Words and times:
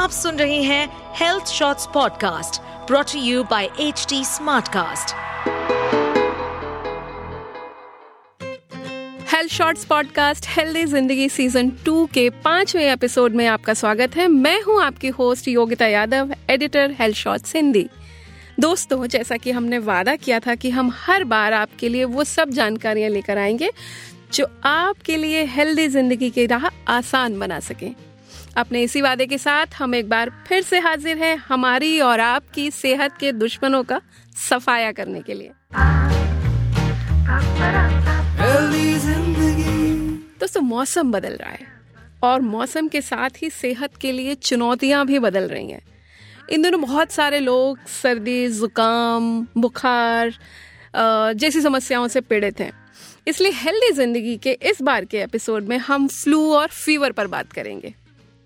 आप 0.00 0.10
सुन 0.10 0.36
रहे 0.36 0.62
हैं 0.62 0.86
Health 1.16 1.46
Shorts 1.46 1.86
podcast 1.94 2.60
brought 2.86 3.10
you 3.16 3.42
by 3.44 3.64
H 3.80 4.06
T 4.10 4.22
Smartcast 4.24 5.14
Health 9.32 9.52
Shorts 9.52 9.84
podcast 9.84 10.46
healthy 10.48 10.84
ज़िंदगी 10.84 11.28
सीज़न 11.28 11.70
टू 11.86 12.06
के 12.06 12.28
पाँचवें 12.44 12.84
एपिसोड 12.84 13.34
में 13.34 13.46
आपका 13.46 13.74
स्वागत 13.74 14.16
है। 14.16 14.28
मैं 14.28 14.60
हूँ 14.62 14.80
आपकी 14.82 15.08
host 15.18 15.48
Yogita 15.48 15.86
Yadav 15.86 16.34
editor 16.50 16.96
Health 16.98 17.16
Shorts 17.16 17.54
Hindi 17.56 17.88
दोस्तों, 18.60 19.06
जैसा 19.06 19.36
कि 19.36 19.50
हमने 19.50 19.78
वादा 19.84 20.16
किया 20.16 20.40
था 20.40 20.54
कि 20.54 20.70
हम 20.70 20.92
हर 20.96 21.24
बार 21.24 21.52
आपके 21.52 21.88
लिए 21.88 22.04
वो 22.06 22.24
सब 22.24 22.50
जानकारियाँ 22.50 23.10
लेकर 23.10 23.38
आएँगे, 23.38 23.70
जो 24.32 24.46
आपके 24.64 25.16
लिए 25.16 25.44
हेल्दी 25.46 25.88
ज़िंदगी 25.88 26.30
की 26.30 26.46
राह 26.46 26.70
आसान 26.88 27.38
बना 27.38 27.60
सके। 27.60 28.09
अपने 28.56 28.82
इसी 28.82 29.00
वादे 29.00 29.26
के 29.26 29.38
साथ 29.38 29.74
हम 29.78 29.94
एक 29.94 30.08
बार 30.08 30.30
फिर 30.48 30.62
से 30.62 30.78
हाजिर 30.78 31.18
हैं 31.18 31.36
हमारी 31.38 32.00
और 32.00 32.20
आपकी 32.20 32.70
सेहत 32.70 33.16
के 33.20 33.32
दुश्मनों 33.32 33.82
का 33.84 34.00
सफाया 34.48 34.92
करने 34.92 35.20
के 35.20 35.34
लिए। 35.34 35.50
दोस्तों 40.40 40.60
मौसम 40.60 41.12
बदल 41.12 41.32
रहा 41.32 41.50
है 41.50 41.66
और 42.22 42.40
मौसम 42.40 42.88
के 42.88 43.00
साथ 43.00 43.42
ही 43.42 43.50
सेहत 43.50 43.96
के 43.96 44.12
लिए 44.12 44.34
चुनौतियाँ 44.34 45.04
भी 45.06 45.18
बदल 45.18 45.48
रही 45.48 45.70
हैं। 45.70 45.82
इन 46.52 46.62
दिनों 46.62 46.80
बहुत 46.80 47.12
सारे 47.12 47.40
लोग 47.40 47.86
सर्दी 47.92 48.46
जुकाम 48.48 49.46
बुखार 49.56 50.32
जैसी 50.96 51.60
समस्याओं 51.60 52.08
से 52.08 52.20
पीड़ित 52.20 52.60
हैं। 52.60 52.72
इसलिए 53.28 53.52
हेल्दी 53.52 53.90
ज़िंदगी 53.92 54.36
के 54.36 54.52
इस 54.62 54.82
बार 54.82 55.04
के 55.04 55.18
एपिसोड 55.22 55.64
में 55.64 55.76
हम 55.78 56.08
फ्लू 56.08 56.52
और 56.54 56.68
फीवर 56.68 57.12
पर 57.12 57.26
बात 57.26 57.52
करेंगे। 57.52 57.94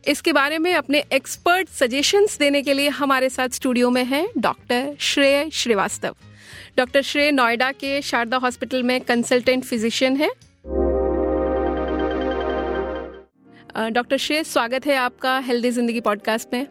इसके 0.08 0.32
बारे 0.32 0.58
में 0.58 0.74
अपने 0.74 1.02
एक्सपर्ट 1.12 1.68
सजेशंस 1.70 2.36
देने 2.38 2.62
के 2.62 2.74
लिए 2.74 2.88
हमारे 2.90 3.28
साथ 3.28 3.48
स्टूडियो 3.54 3.90
में 3.90 4.04
हैं 4.04 4.26
डॉक्टर 4.38 4.94
श्रेय 5.00 5.48
श्रीवास्तव। 5.52 6.14
डॉक्टर 6.76 7.02
श्रेय 7.02 7.30
नोएडा 7.30 7.70
के 7.72 8.00
शारदा 8.02 8.36
हॉस्पिटल 8.36 8.82
में 8.82 9.00
कंसल्टेंट 9.00 9.64
फिजिशियन 9.64 10.16
है। 10.16 10.30
डॉक्टर 13.90 14.16
श्रेय, 14.16 14.42
स्वागत 14.44 14.86
है 14.86 14.96
आपका 14.96 15.38
हेल्दी 15.38 15.70
ज़िंदगी 15.70 16.00
पॉडकास्ट 16.00 16.52
में। 16.52 16.66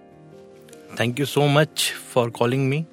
Thank 0.99 1.19
you 1.19 1.25
so 1.25 1.47
much 1.49 1.91
for 2.13 2.29
calling 2.29 2.67
me 2.69 2.83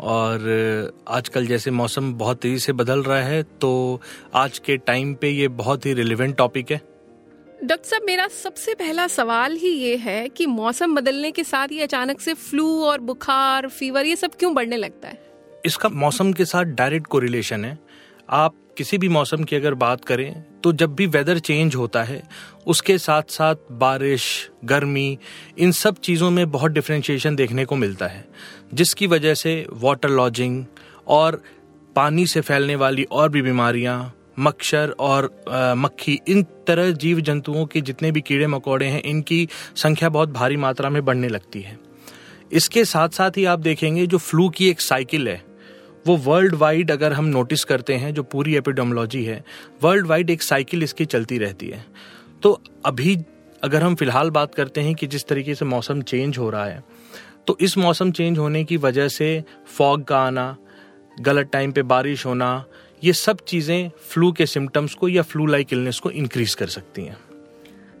और 0.00 0.92
आजकल 1.08 1.46
जैसे 1.46 1.70
मौसम 1.70 2.12
बहुत 2.18 2.40
तेज़ी 2.42 2.58
से 2.58 2.72
बदल 2.72 3.02
रहा 3.02 3.22
है 3.22 3.42
तो 3.42 4.00
आज 4.34 4.58
के 4.58 4.76
टाइम 4.76 5.14
पे 5.14 5.30
ये 5.30 5.48
बहुत 5.56 5.86
ही 5.86 5.92
रिलेवेंट 5.94 6.36
टॉपिक 6.36 6.70
है। 6.70 6.80
डॉक्टर 7.60 7.88
साहब, 7.88 8.02
मेरा 8.06 8.26
सबसे 8.28 8.74
पहला 8.74 9.06
सवाल 9.06 9.56
ही 9.56 9.70
ये 9.70 9.96
है 9.96 10.28
कि 10.28 10.44
मौसम 10.46 10.94
बदलने 10.94 11.30
के 11.30 11.42
साथ 11.44 11.68
ही 11.68 11.80
अचानक 11.80 12.20
से 12.20 12.34
फ्लू 12.34 12.68
और 12.84 13.00
बुखार, 13.00 13.68
फीवर, 13.68 14.06
ये 14.06 14.16
सब 14.16 14.34
क्यों 14.34 14.52
बढ़ने 14.54 14.76
लगता 14.76 15.08
है? 15.08 15.18
इसका 15.64 15.88
मौसम 15.88 16.32
के 16.32 16.44
साथ 16.44 16.64
डायरेक्ट 16.64 17.06
कोरिलेशन 17.06 17.64
है। 17.64 17.78
आप 18.28 18.54
किसी 18.76 18.98
भी 18.98 19.08
मौसम 19.08 19.44
की 19.44 19.56
अगर 19.56 19.74
बात 19.74 20.04
करें 20.04 20.60
तो 20.62 20.72
जब 20.72 20.94
भी 20.94 21.06
वेदर 21.06 21.38
चेंज 21.38 21.74
होता 21.74 22.02
है, 22.02 22.22
उसके 22.66 22.96
साथ 22.98 23.30
साथ 23.30 23.54
बारिश, 23.72 24.50
गर्मी, 24.64 25.18
इन 25.58 25.72
सब 25.72 25.98
चीज़ों 25.98 26.30
में 26.30 26.50
बहुत 26.50 26.72
डिफ्रेंशिएशन 26.72 27.36
देखने 27.36 27.64
को 27.64 27.76
मिलता 27.76 28.06
है, 28.06 28.24
जिसकी 28.74 29.06
वजह 29.06 29.34
से 29.34 29.66
वाटर 29.72 30.10
लॉजिंग 30.10 30.64
और 31.08 31.42
पानी 31.96 32.26
से 32.26 32.40
फैलने 32.40 32.76
वाली 32.76 33.04
और 33.04 33.28
भी 33.28 33.42
बीमारियाँ 33.42 34.14
मच्छर 34.40 34.94
और 35.00 35.24
मक्खी, 35.76 36.18
इन 36.28 36.42
तरह 36.66 36.90
जीव 36.92 37.20
जंतुओं 37.20 37.64
के 37.66 37.80
जितने 37.80 38.10
भी 38.12 38.20
कीड़े 38.20 38.46
मकोड़े 38.46 38.86
हैं, 38.86 39.02
इनकी 39.02 39.48
संख्या 39.76 40.08
बहुत 40.08 40.28
भारी 40.30 40.56
मात्रा 40.58 40.90
में 40.90 41.04
बढ़ने 41.04 41.28
लगती 41.28 41.60
है। 41.60 41.78
इसके 42.52 42.84
साथ 42.86 43.08
साथ 43.10 43.36
ही 43.36 43.44
आप 43.44 43.58
देखेंगे 43.60 44.06
जो 44.06 44.18
फ्लू 44.18 44.48
की 44.48 44.68
एक 44.70 44.80
साइकिल 44.80 45.28
है, 45.28 45.42
वो 46.06 46.16
वर्ल्ड 46.18 46.54
वाइड 46.54 46.90
अगर 46.90 47.12
हम 47.12 47.24
नोटिस 47.26 47.64
करते 47.64 47.94
हैं, 47.94 48.14
जो 48.14 48.22
पूरी 48.24 48.56
एपिडोमोलॉजी 48.56 49.24
है 49.24 49.42
वर्ल्ड 49.82 50.06
वाइड 50.06 50.30
एक 50.30 50.42
साइकिल 50.42 50.82
इसकी 50.82 51.04
चलती 51.06 51.38
रहती 51.38 51.68
है। 51.68 51.84
तो 52.42 52.60
अभी 52.86 53.16
अगर 53.62 53.82
हम 53.82 53.94
फ़िलहाल 53.94 54.30
बात 54.30 54.54
करते 54.54 54.80
हैं 54.80 54.94
कि 54.94 55.06
जिस 55.06 55.26
तरीके 55.28 55.54
से 55.54 55.64
मौसम 55.64 56.00
चेंज 56.02 56.38
हो 56.38 56.48
रहा 56.50 56.64
है 56.64 56.82
तो 57.46 57.56
इस 57.60 57.76
मौसम 57.78 58.10
चेंज 58.12 58.38
होने 58.38 58.62
की 58.64 58.76
वजह 58.76 59.08
से 59.08 59.42
फॉग 59.76 60.04
का 60.04 60.18
आना, 60.18 60.56
गलत 61.16 61.50
टाइम 61.52 61.72
पे 61.72 61.82
बारिश 61.84 62.24
होना 62.26 62.64
ये 63.04 63.12
सब 63.12 63.38
चीज़ें 63.48 63.90
फ्लू 64.08 64.32
के 64.32 64.46
सिम्टम्स 64.46 64.94
को 64.94 65.08
या 65.08 65.22
फ्लू 65.22 65.46
लाइक 65.46 65.72
इलनेस 65.72 65.98
को 65.98 66.10
इंक्रीज 66.10 66.54
कर 66.54 66.66
सकती 66.66 67.02
हैं। 67.02 67.16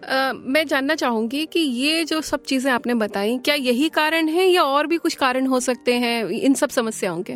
Uh, 0.00 0.34
मैं 0.44 0.66
जानना 0.66 0.94
चाहूँगी 0.94 1.44
कि 1.46 1.60
ये 1.60 2.04
जो 2.04 2.20
सब 2.20 2.42
चीज़ें 2.42 2.72
आपने 2.72 2.94
बताई 2.94 3.38
क्या 3.38 3.54
यही 3.54 3.88
कारण 3.88 4.28
है 4.28 4.46
या 4.46 4.62
और 4.62 4.86
भी 4.86 4.96
कुछ 4.96 5.14
कारण 5.14 5.46
हो 5.46 5.60
सकते 5.60 5.94
हैं 5.94 6.24
इन 6.28 6.54
सब 6.54 6.68
समस्याओं 6.68 7.22
के? 7.22 7.34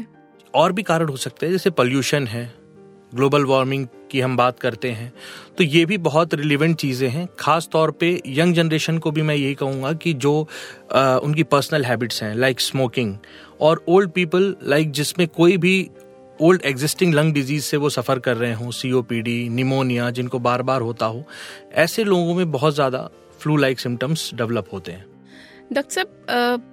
और 0.55 0.73
भी 0.73 0.83
कारण 0.83 1.09
हो 1.09 1.17
सकते 1.17 1.47
हैं 1.47 1.53
जैसे 1.53 1.71
पॉल्यूशन 1.71 2.27
है 2.27 2.55
ग्लोबल 3.15 3.45
वार्मिंग 3.45 3.87
की 4.11 4.21
हम 4.21 4.37
बात 4.37 4.59
करते 4.61 4.91
हैं 4.91 5.13
तो 5.59 5.65
ये 5.65 5.85
भी 5.87 5.99
बहुत 5.99 6.35
रिलेवेंट 6.35 6.77
चीज़ें 6.77 7.09
हैं। 7.09 7.29
खास 7.39 7.69
तौर 7.73 7.91
पे 7.91 8.23
यंग 8.27 8.55
जनरेशन 8.55 8.99
को 8.99 9.11
भी 9.11 9.23
मैं 9.23 9.35
यही 9.35 9.55
कहूँगा 9.55 9.93
कि 9.93 10.13
जो 10.15 10.49
आ, 10.93 11.17
उनकी 11.17 11.43
पर्सनल 11.43 11.85
हैबिट्स 11.85 12.23
हैं 12.23 12.35
लाइक 12.35 12.61
स्मोकिंग 12.61 13.17
और 13.61 13.85
ओल्ड 13.89 14.11
पीपल 14.11 14.55
लाइक 14.63 14.91
जिसमें 14.91 15.27
कोई 15.29 15.57
भी 15.57 15.91
ओल्ड 16.39 16.63
एग्जिस्टिंग 16.65 17.15
लंग 17.15 17.33
डिज़ीज़ 17.35 17.65
से 17.65 17.77
वो 17.77 17.89
सफ़र 17.91 18.19
कर 18.19 18.37
रहे 18.37 18.53
हों 18.55 18.71
सीओपीडी 18.73 19.49
निमोनिया, 19.51 20.11
जिनको 20.11 20.39
बार 20.41 20.63
बार 20.63 20.81
होता 20.83 21.07
हो, 21.07 21.25
ऐसे 21.75 22.05
लोगों 22.05 22.35
में 22.35 22.51
बहुत 22.53 22.75
ज़्यादा 22.75 23.09
फ्लू 23.41 23.57
लाइक 23.57 23.81
सिम्टम्स 23.81 24.31
डेवलप 24.35 24.69
होते 24.73 24.93
हैं। 24.93 25.05
डॉक्टर 25.73 25.91
साहब 25.93 26.71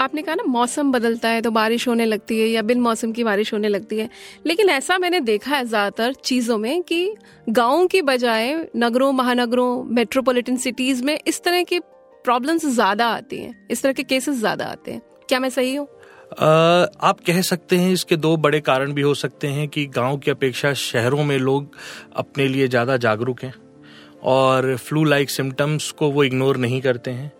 आपने 0.00 0.22
कहा 0.22 0.34
ना, 0.34 0.42
मौसम 0.44 0.90
बदलता 0.92 1.28
है 1.28 1.40
तो 1.42 1.50
बारिश 1.50 1.86
होने 1.88 2.04
लगती 2.06 2.40
है 2.40 2.46
या 2.48 2.62
बिन 2.62 2.80
मौसम 2.80 3.12
की 3.12 3.24
बारिश 3.24 3.52
होने 3.52 3.68
लगती 3.68 3.98
है, 3.98 4.08
लेकिन 4.46 4.70
ऐसा 4.70 4.98
मैंने 4.98 5.20
देखा 5.22 5.56
है 5.56 5.64
ज़्यादातर 5.64 6.12
चीज़ों 6.24 6.58
में 6.58 6.82
कि 6.82 7.14
गाँव 7.46 7.86
की 7.86 8.02
बजाय 8.02 8.54
नगरों, 8.76 9.12
महानगरों 9.12 9.84
मेट्रोपॉलिटन 9.86 10.56
सिटीज़ 10.56 11.04
में 11.04 11.18
इस 11.18 11.42
तरह 11.44 11.62
की 11.62 11.78
प्रॉब्लम्स 12.24 12.66
ज़्यादा 12.66 13.06
आती 13.08 13.38
हैं, 13.38 13.66
इस 13.70 13.82
तरह 13.82 13.92
के 13.92 14.02
केसेस 14.04 14.36
ज़्यादा 14.36 14.64
आते 14.66 14.92
हैं। 14.92 15.02
क्या 15.28 15.40
मैं 15.40 15.50
सही 15.50 15.74
हूँ? 15.74 15.86
आप 16.32 17.16
कह 17.26 17.40
सकते 17.42 17.76
हैं 17.76 17.92
इसके 17.92 18.16
दो 18.16 18.36
बड़े 18.36 18.60
कारण 18.60 18.92
भी 18.92 19.02
हो 19.02 19.14
सकते 19.14 19.46
हैं 19.48 19.66
कि 19.68 19.84
गाँव 19.86 20.16
की 20.18 20.30
अपेक्षा 20.30 20.72
शहरों 20.74 21.24
में 21.24 21.38
लोग 21.38 21.76
अपने 22.16 22.46
लिए 22.48 22.68
ज़्यादा 22.68 22.96
जागरूक 22.96 23.42
हैं 23.42 23.54
और 24.24 24.74
फ्लू 24.76 25.04
लाइक 25.04 25.30
सिम्टम्स 25.30 25.90
को 25.90 26.10
वो 26.10 26.24
इग्नोर 26.24 26.56
नहीं 26.56 26.80
करते 26.80 27.10
हैं। 27.10 27.32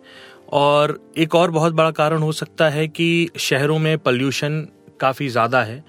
और 0.53 0.99
एक 1.19 1.35
और 1.35 1.51
बहुत 1.51 1.73
बड़ा 1.73 1.91
कारण 1.93 2.23
हो 2.23 2.33
सकता 2.33 2.69
है 2.69 2.87
कि 2.89 3.29
शहरों 3.41 3.79
में 3.79 3.97
पल्यूशन 3.99 4.67
काफ़ी 5.01 5.29
ज़्यादा 5.29 5.63
है। 5.63 5.83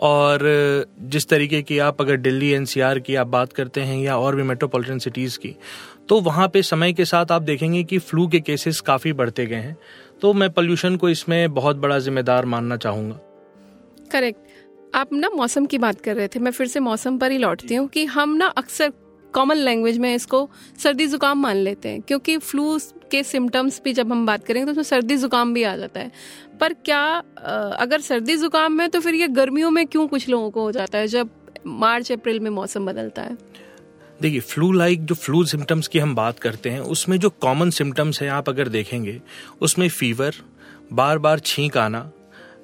और 0.00 0.40
जिस 1.00 1.28
तरीके 1.28 1.60
की 1.62 1.78
आप 1.78 2.00
अगर 2.00 2.16
दिल्ली, 2.16 2.50
एनसीआर 2.50 2.98
की 2.98 3.14
आप 3.14 3.26
बात 3.26 3.52
करते 3.52 3.80
हैं 3.80 3.98
या 3.98 4.16
और 4.18 4.36
भी 4.36 4.42
मेट्रोपॉलिटन 4.42 4.98
सिटीज़ 4.98 5.38
की 5.38 5.54
तो 6.08 6.20
वहाँ 6.20 6.48
पे 6.48 6.62
समय 6.62 6.92
के 6.92 7.04
साथ 7.04 7.32
आप 7.32 7.42
देखेंगे 7.42 7.82
कि 7.84 7.98
फ्लू 8.00 8.26
के 8.28 8.40
केसेस 8.40 8.80
काफ़ी 8.82 9.12
बढ़ते 9.12 9.46
गए 9.46 9.56
हैं। 9.56 9.76
तो 10.24 10.32
मैं 10.32 10.48
पोल्यूशन 10.50 10.96
को 10.96 11.08
इसमें 11.08 11.54
बहुत 11.54 11.76
बड़ा 11.76 11.98
जिम्मेदार 11.98 12.44
मानना 12.46 12.76
चाहूँगा। 12.76 13.16
करेक्ट 14.12 14.94
आप 14.94 15.12
ना 15.12 15.28
मौसम 15.30 15.66
की 15.66 15.78
बात 15.78 16.00
कर 16.00 16.16
रहे 16.16 16.28
थे, 16.28 16.38
मैं 16.40 16.50
फिर 16.50 16.66
से 16.66 16.80
मौसम 16.80 17.18
पर 17.18 17.32
ही 17.32 17.38
लौटती 17.38 17.74
हूँ 17.74 17.86
कि 17.88 18.04
हम 18.06 18.34
ना 18.34 18.46
अक्सर 18.56 18.92
कॉमन 19.34 19.56
लैंग्वेज 19.56 19.98
में 19.98 20.14
इसको 20.14 20.48
सर्दी 20.82 21.06
जुकाम 21.06 21.40
मान 21.42 21.56
लेते 21.56 21.88
हैं, 21.88 22.00
क्योंकि 22.00 22.36
फ्लू 22.38 22.78
के 23.10 23.22
सिम्टम्स 23.24 23.80
भी 23.84 23.92
जब 23.92 24.12
हम 24.12 24.24
बात 24.26 24.44
करेंगे 24.44 24.64
तो 24.64 24.70
उसमें 24.70 24.84
सर्दी 24.84 25.16
जुकाम 25.16 25.54
भी 25.54 25.62
आ 25.62 25.76
जाता 25.76 26.00
है। 26.00 26.10
पर 26.60 26.72
क्या 26.84 27.02
अगर 27.78 28.00
सर्दी 28.00 28.36
जुकाम 28.36 28.80
है 28.80 28.88
तो 28.88 29.00
फिर 29.00 29.14
ये 29.14 29.28
गर्मियों 29.30 29.70
में 29.70 29.86
क्यों 29.86 30.06
कुछ 30.08 30.28
लोगों 30.28 30.50
को 30.50 30.62
हो 30.62 30.72
जाता 30.72 30.98
है, 30.98 31.06
जब 31.08 31.30
मार्च, 31.66 32.12
अप्रैल 32.12 32.40
में 32.40 32.50
मौसम 32.52 32.86
बदलता 32.86 33.22
है? 33.22 33.36
देखिए 34.24 34.40
फ्लू 34.40 34.70
लाइक 34.72 35.04
जो 35.04 35.14
फ्लू 35.14 35.44
सिम्टम्स 35.44 35.88
की 35.88 35.98
हम 35.98 36.14
बात 36.14 36.38
करते 36.38 36.70
हैं, 36.70 36.80
उसमें 36.80 37.18
जो 37.18 37.30
कॉमन 37.30 37.70
सिम्टम्स 37.70 38.20
हैं, 38.22 38.28
आप 38.30 38.48
अगर 38.48 38.68
देखेंगे, 38.68 39.20
उसमें 39.60 39.88
फीवर 39.88 40.34
बार 40.92 41.18
बार 41.18 41.38
छींक 41.38 41.76
आना, 41.76 42.10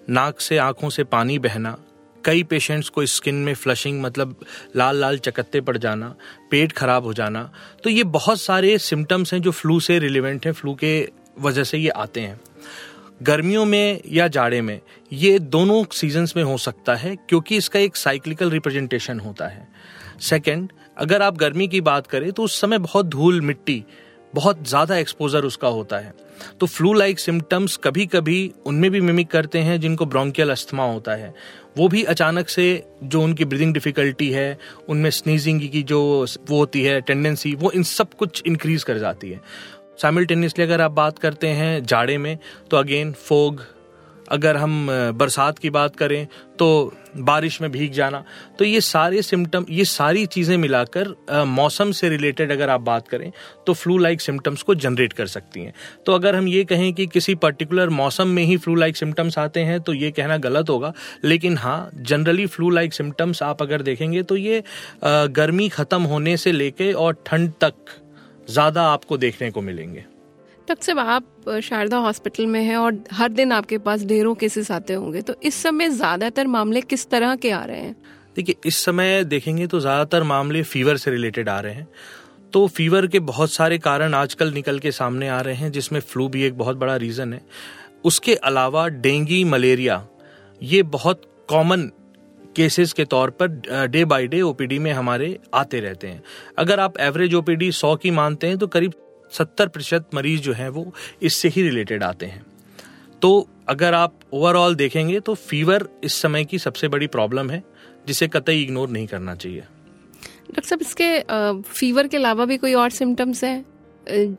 नाक 0.09 0.41
से, 0.41 0.57
आँखों 0.59 0.91
से 0.91 1.05
पानी 1.05 1.39
बहना, 1.39 1.77
कई 2.25 2.43
पेशेंट्स 2.43 2.89
को 2.89 3.05
स्किन 3.07 3.35
में 3.35 3.53
फ्लशिंग 3.55 4.01
मतलब 4.03 4.35
लाल 4.77 5.01
लाल 5.01 5.19
चकत्ते 5.19 5.61
पड़ 5.61 5.77
जाना, 5.77 6.15
पेट 6.51 6.73
खराब 6.73 7.05
हो 7.05 7.13
जाना 7.15 7.51
तो 7.85 7.91
ये 7.91 8.05
बहुत 8.11 8.41
सारे 8.41 8.77
सिम्टम्स 8.79 9.35
हैं 9.35 9.43
जो 9.43 9.51
फ्लू 9.53 9.79
से 9.81 9.99
रिलेवेंट 9.99 10.47
हैं 10.47 10.53
फ्लू 10.53 10.75
के 10.75 11.09
वजह 11.41 11.65
से 11.65 11.79
ये 11.79 11.89
आते 11.89 12.21
हैं। 12.21 12.41
गर्मियों 13.23 13.65
में 13.65 14.01
या 14.09 14.29
जाड़े 14.29 14.61
में, 14.61 14.81
ये 15.13 15.39
दोनों 15.39 15.85
सीजन्स 15.93 16.37
में 16.37 16.43
हो 16.43 16.57
सकता 16.59 16.95
है, 16.95 17.17
क्योंकि 17.19 17.57
इसका 17.57 17.79
एक 17.79 17.97
साइक्लिकल 17.97 18.51
रिप्रेजेंटेशन 18.51 19.21
होता 19.21 19.49
है। 19.49 19.69
सेकंड 20.21 20.73
अगर 20.97 21.23
आप 21.23 21.37
गर्मी 21.37 21.69
की 21.69 21.81
बात 21.81 22.07
करें 22.07 22.31
तो 22.33 22.43
उस 22.43 22.61
समय 22.61 22.79
बहुत 22.79 23.07
धूल, 23.07 23.41
मिट्टी, 23.41 23.85
बहुत 24.35 24.69
ज़्यादा 24.69 24.97
एक्सपोजर 24.97 25.45
उसका 25.45 25.69
होता 25.69 25.99
है। 25.99 26.13
तो 26.61 26.67
फ्लू 26.67 26.93
लाइक 26.93 27.21
सिम्टम्स 27.21 27.77
कभी 27.77 28.07
कभी 28.07 28.53
उनमें 28.67 28.91
भी 28.91 29.01
मिमिक 29.01 29.31
करते 29.31 29.59
हैं, 29.59 29.81
जिनको 29.81 30.07
ब्रोंकियल 30.07 30.51
अस्थमा 30.51 30.85
होता 30.85 31.13
है। 31.13 31.33
वो 31.79 31.89
भी 31.89 32.03
अचानक 32.05 32.49
से 32.49 32.85
जो 33.05 33.23
उनकी 33.23 33.45
ब्रीदिंग 33.45 33.75
डिफिकल्टी 33.75 34.31
है, 34.31 34.59
उनमें 34.89 35.11
स्नीजिंग 35.11 35.69
की 35.71 35.83
जो 35.83 36.01
वो 36.51 36.59
होती 36.59 36.83
है 36.83 37.01
टेंडेंसी 37.01 37.55
वो 37.55 37.71
इन 37.71 37.83
सब 37.83 38.15
कुछ 38.15 38.43
इंक्रीज 38.47 38.85
कर 38.85 38.99
जाती 38.99 39.31
है। 39.31 39.41
साइमल्टेनियसली 40.03 40.65
अगर 40.65 40.81
आप 40.81 40.91
बात 40.93 41.19
करते 41.19 41.49
हैं 41.49 41.83
जाड़े 41.85 42.19
में 42.19 42.37
तो 42.71 42.77
अगेन 42.77 43.13
फोग 43.13 43.63
अगर 44.31 44.57
हम 44.57 44.87
बरसात 45.15 45.59
की 45.59 45.71
बात 45.71 45.97
करें 45.97 46.27
तो 46.59 46.93
बारिश 47.19 47.61
में 47.61 47.71
भीग 47.73 47.93
जाना। 47.93 48.23
तो 48.59 48.65
ये 48.65 48.81
सारे 48.81 49.23
सिम्टम 49.23 49.65
ये 49.71 49.85
सारी 49.87 50.25
चीज़ें 50.27 50.57
मिलाकर 50.57 51.15
मौसम 51.47 51.93
से 51.93 52.09
रिलेटेड 52.09 52.53
अगर 52.53 52.71
आप 52.71 52.81
बात 52.83 53.09
करें 53.09 53.31
तो 53.67 53.73
फ्लू 53.75 53.97
लाइक 53.99 54.21
सिम्टम्स 54.21 54.63
को 54.63 54.75
जनरेट 54.77 55.13
कर 55.13 55.27
सकती 55.29 55.61
हैं। 55.61 55.73
तो 56.07 56.13
अगर 56.13 56.37
हम 56.37 56.49
ये 56.49 56.65
कहें 56.65 56.93
कि 56.95 57.07
किसी 57.09 57.35
पर्टिकुलर 57.37 57.89
मौसम 57.91 58.29
में 58.29 58.43
ही 58.45 58.57
फ्लू 58.59 58.75
लाइक 58.75 58.97
सिम्टम्स 58.97 59.39
आते 59.39 59.61
हैं 59.63 59.81
तो 59.81 59.95
ये 59.95 60.11
कहना 60.11 60.37
गलत 60.39 60.71
होगा। 60.71 60.93
लेकिन 61.25 61.57
हाँ 61.59 61.91
जनरली 61.95 62.47
फ्लू 62.49 62.71
लाइक 62.71 62.95
सिम्टम्स 62.95 63.43
आप 63.43 63.63
अगर 63.63 63.83
देखेंगे 63.83 64.23
तो 64.23 64.37
ये 64.37 64.63
गर्मी 65.05 65.69
ख़त्म 65.71 66.03
होने 66.05 66.37
से 66.37 66.53
लेके 66.53 66.93
और 66.95 67.23
ठंड 67.27 67.53
तक 67.61 67.75
ज़्यादा 68.49 68.83
आपको 68.85 69.17
देखने 69.19 69.51
को 69.51 69.61
मिलेंगे। 69.63 70.05
डॉक्टर 70.71 70.85
साहब 70.85 70.99
आप 71.01 71.49
शारदा 71.63 71.97
हॉस्पिटल 71.99 72.47
में 72.47 72.61
हैं 72.63 72.77
और 72.77 72.99
हर 73.13 73.29
दिन 73.29 73.53
आपके 73.53 73.79
पास 73.79 74.05
ढेरों 74.07 74.35
केसेस 74.35 74.71
आते 74.71 74.95
होंगे 74.95 75.23
तो 75.23 75.35
इस 75.43 75.55
समय 75.55 75.89
ज़्यादातर 75.91 76.47
मामले 76.47 76.81
किस 76.83 77.09
तरह 77.11 77.35
के 77.37 77.51
आ 77.51 77.65
रहे 77.65 77.81
हैं? 77.81 77.97
देखिए, 78.37 78.55
इस 78.67 78.85
समय 78.85 79.25
देखेंगे 79.25 79.67
तो 79.67 79.81
ज़्यादातर 79.81 80.23
मामले 80.23 80.63
फीवर 80.65 80.97
से 80.97 81.11
रिलेटेड 81.11 81.49
आ 81.49 81.59
रहे 81.61 81.75
हैं। 81.75 81.89
तो 82.53 82.67
फीवर 82.69 83.07
के 83.07 83.21
बहुत 83.23 83.53
सारे 83.53 83.79
कारण 83.81 84.15
आजकल 84.15 84.53
निकल 84.53 84.79
के 84.79 84.93
सामने 84.93 85.29
आ 85.29 85.41
रहे 85.41 85.55
हैं, 85.55 85.73
जिसमें 85.73 86.01
फ्लू 86.03 86.29
भी 86.29 86.43
एक 86.43 86.59
बहुत 86.59 86.77
बड़ा 86.77 86.97
रीज़न 86.99 87.33
है। 87.33 87.41
उसके 88.05 88.35
अलावा 88.35 88.87
डेंगी, 88.89 89.43
मलेरिया, 89.47 90.07
ये 90.61 90.83
बहुत 90.85 91.23
कॉमन 91.49 91.91
केसेस 92.57 92.93
के 92.93 93.05
तौर 93.07 93.31
per 93.33 93.89
day 93.89 94.05
by 94.05 94.27
day 94.29 94.41
OPD 94.45 94.79
में 94.79 94.93
हमारे 94.93 95.39
आते 95.55 95.81
रहते 95.81 96.09
हैं। 96.09 96.23
अगर 96.59 96.81
आप 96.81 96.99
एवरेज 97.01 97.35
ओपीडी 97.35 97.73
सौ 97.75 97.97
की 97.97 98.11
मानते 98.13 98.47
हैं 98.47 98.59
तो 98.59 98.67
करीब 98.69 98.93
सत्तर 99.33 99.69
प्रतिशत 99.69 100.15
मरीज़ 100.15 100.41
जो 100.41 100.53
हैं 100.53 100.69
वो 100.69 100.93
इससे 101.23 101.49
ही 101.49 101.63
रिलेटेड 101.63 102.03
आते 102.03 102.27
हैं। 102.27 102.45
तो 103.23 103.49
अगर 103.69 103.95
आप 103.95 104.15
ओवरऑल 104.33 104.75
देखेंगे 104.75 105.21
तो 105.21 105.35
फीवर 105.35 105.89
इस 106.05 106.15
समय 106.15 106.45
की 106.45 106.59
सबसे 106.59 106.89
बड़ी 106.89 107.07
प्रॉब्लम 107.09 107.51
है 107.51 107.63
जिसे 108.09 108.29
कतई 108.29 108.63
इग्नोर 108.63 108.89
नहीं 108.89 109.07
करना 109.07 109.35
चाहिए। 109.35 109.61
डॉक्टर 109.61 110.63
साहब 110.63 110.81
इसके 110.83 111.63
फीवर 111.63 112.07
के 112.07 112.17
अलावा 112.17 112.45
भी 112.45 112.57
कोई 112.57 112.75
और 112.75 112.91
सिम्टम्स 112.91 113.45
हैं 113.45 113.65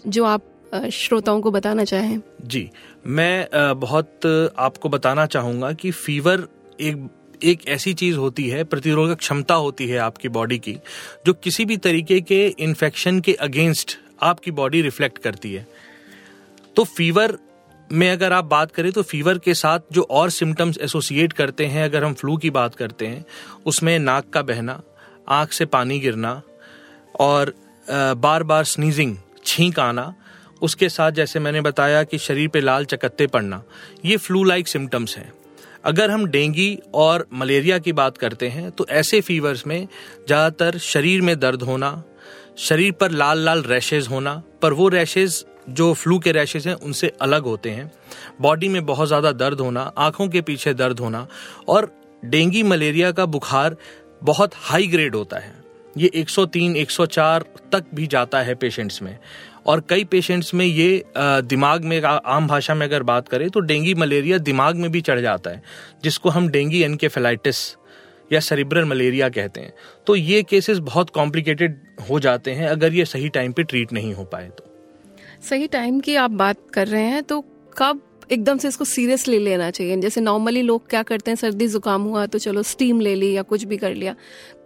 जो 0.07 0.23
आप 0.25 0.47
श्रोताओं 0.93 1.41
को 1.41 1.51
बताना 1.51 1.83
चाहें? 1.83 2.19
जी 2.41 2.69
मैं 3.07 3.47
बहुत 3.79 4.25
आपको 4.57 4.89
बताना 4.89 5.25
चाहूँगा 5.25 5.71
कि 5.73 5.91
फीवर 5.91 6.47
एक 6.79 7.09
एक 7.43 7.67
ऐसी 7.67 7.93
चीज़ 7.93 8.15
होती 8.15 8.47
है 8.49 8.63
प्रतिरोधक 8.63 9.17
क्षमता 9.17 9.53
होती 9.55 9.87
है 9.87 9.97
आपकी 9.97 10.29
बॉडी 10.29 10.57
की 10.59 10.73
जो 11.25 11.33
किसी 11.33 11.65
भी 11.65 11.77
तरीके 11.77 12.19
के 12.21 12.45
इन्फेक्शन 12.59 13.19
के 13.19 13.33
अगेंस्ट 13.41 13.97
आपकी 14.21 14.51
बॉडी 14.53 14.81
रिफ्लेक्ट 14.81 15.17
करती 15.17 15.53
है। 15.53 15.67
तो 16.75 16.83
फीवर 16.85 17.37
में 17.89 18.09
अगर 18.11 18.33
आप 18.33 18.45
बात 18.45 18.71
करें 18.71 18.91
तो 18.91 19.01
फीवर 19.03 19.37
के 19.37 19.53
साथ 19.53 19.79
जो 19.91 20.01
और 20.11 20.29
सिम्टम्स 20.29 20.77
एसोसिएट 20.79 21.33
करते 21.33 21.65
हैं, 21.65 21.83
अगर 21.85 22.03
हम 22.03 22.13
फ्लू 22.13 22.37
की 22.37 22.49
बात 22.51 22.75
करते 22.75 23.07
हैं, 23.07 23.25
उसमें 23.65 23.97
नाक 23.99 24.29
का 24.29 24.41
बहना, 24.43 24.81
आँख 25.29 25.51
से 25.51 25.65
पानी 25.67 25.99
गिरना 25.99 26.41
और 27.19 27.53
बार 27.85 28.43
बार 28.43 28.63
स्नीजिंग 28.65 29.15
छींक 29.45 29.79
आना, 29.79 30.13
उसके 30.61 30.89
साथ 30.89 31.11
जैसे 31.11 31.39
मैंने 31.39 31.61
बताया 31.61 32.03
कि 32.03 32.17
शरीर 32.19 32.47
पे 32.47 32.61
लाल 32.61 32.85
चकत्ते 32.85 33.27
पड़ना, 33.27 33.61
ये 34.05 34.17
फ्लू 34.17 34.43
लाइक 34.43 34.67
सिम्टम्स 34.67 35.17
हैं। 35.17 35.31
अगर 35.85 36.11
हम 36.11 36.25
डेंगी 36.27 36.77
और 36.95 37.25
मलेरिया 37.33 37.77
की 37.79 37.93
बात 37.93 38.17
करते 38.17 38.47
हैं 38.49 38.69
तो 38.71 38.85
ऐसे 38.91 39.21
फीवर्स 39.21 39.65
में 39.67 39.87
ज़्यादातर 40.27 40.77
शरीर 40.79 41.21
में 41.21 41.39
दर्द 41.39 41.61
होना 41.63 41.91
शरीर 42.57 42.91
पर 42.91 43.11
लाल 43.11 43.39
लाल 43.39 43.61
रैशेज 43.63 44.07
होना 44.07 44.41
पर 44.61 44.73
वो 44.73 44.87
रैशेज 44.89 45.45
जो 45.69 45.93
फ्लू 45.93 46.17
के 46.19 46.31
रैशेज 46.31 46.67
हैं 46.67 46.73
उनसे 46.75 47.11
अलग 47.21 47.43
होते 47.43 47.69
हैं। 47.69 47.91
बॉडी 48.41 48.67
में 48.67 48.85
बहुत 48.85 49.07
ज़्यादा 49.07 49.31
दर्द 49.31 49.59
होना 49.59 49.81
आँखों 49.97 50.27
के 50.27 50.41
पीछे 50.41 50.73
दर्द 50.73 50.99
होना 50.99 51.25
और 51.67 51.91
डेंगी 52.23 52.63
मलेरिया 52.63 53.11
का 53.11 53.25
बुखार 53.27 53.75
बहुत 54.23 54.51
हाई 54.55 54.87
ग्रेड 54.87 55.15
होता 55.15 55.37
है। 55.37 55.53
ये 55.95 56.11
103, 56.15 56.75
104 56.75 57.43
तक 57.71 57.85
भी 57.95 58.07
जाता 58.07 58.41
है 58.41 58.55
पेशेंट्स 58.55 59.01
में। 59.01 59.17
और 59.65 59.83
कई 59.89 60.03
पेशेंट्स 60.03 60.53
में 60.53 60.65
ये 60.65 61.03
दिमाग 61.17 61.83
में 61.83 62.01
आम 62.01 62.47
भाषा 62.47 62.75
में 62.75 62.85
अगर 62.85 63.03
बात 63.03 63.27
करें 63.27 63.49
तो 63.49 63.59
डेंगी 63.61 63.93
मलेरिया 63.95 64.37
दिमाग 64.39 64.75
में 64.75 64.91
भी 64.91 65.01
चढ़ 65.01 65.19
जाता 65.19 65.49
है 65.49 65.61
जिसको 66.03 66.29
हम 66.29 66.47
डेंगी 66.49 66.81
एनकेफेलाइटिस 66.83 67.57
या 68.31 68.39
सेरिब्रल 68.39 68.85
मलेरिया 68.85 69.29
कहते 69.29 69.61
हैं 69.61 69.73
तो 70.07 70.15
ये 70.15 70.43
केसेस 70.43 70.77
बहुत 70.77 71.09
कॉम्प्लिकेटेड 71.09 71.79
हो 72.09 72.19
जाते 72.19 72.51
हैं 72.51 72.67
अगर 72.67 72.93
ये 72.93 73.05
सही 73.05 73.29
टाइम 73.29 73.51
पे 73.51 73.63
ट्रीट 73.63 73.93
नहीं 73.93 74.13
हो 74.13 74.23
पाए 74.23 74.49
तो। 74.49 74.65
सही 75.49 75.67
टाइम 75.67 75.99
की 75.99 76.15
आप 76.15 76.31
बात 76.31 76.57
कर 76.73 76.87
रहे 76.87 77.03
हैं 77.03 77.23
तो 77.23 77.43
कब 77.77 78.01
एकदम 78.31 78.57
से 78.57 78.67
इसको 78.67 78.85
सीरियसली 78.85 79.37
लेना 79.39 79.69
चाहिए? 79.71 79.95
जैसे 79.97 80.21
नॉर्मली 80.21 80.61
लोग 80.61 80.89
क्या 80.89 81.01
करते 81.03 81.31
हैं 81.31 81.35
सर्दी 81.35 81.67
जुकाम 81.67 82.01
हुआ 82.01 82.25
तो 82.25 82.39
चलो 82.39 82.63
स्टीम 82.63 82.99
ले 82.99 83.15
ली 83.15 83.31
या 83.31 83.41
कुछ 83.41 83.63
भी 83.63 83.77
कर 83.77 83.93
लिया। 83.93 84.15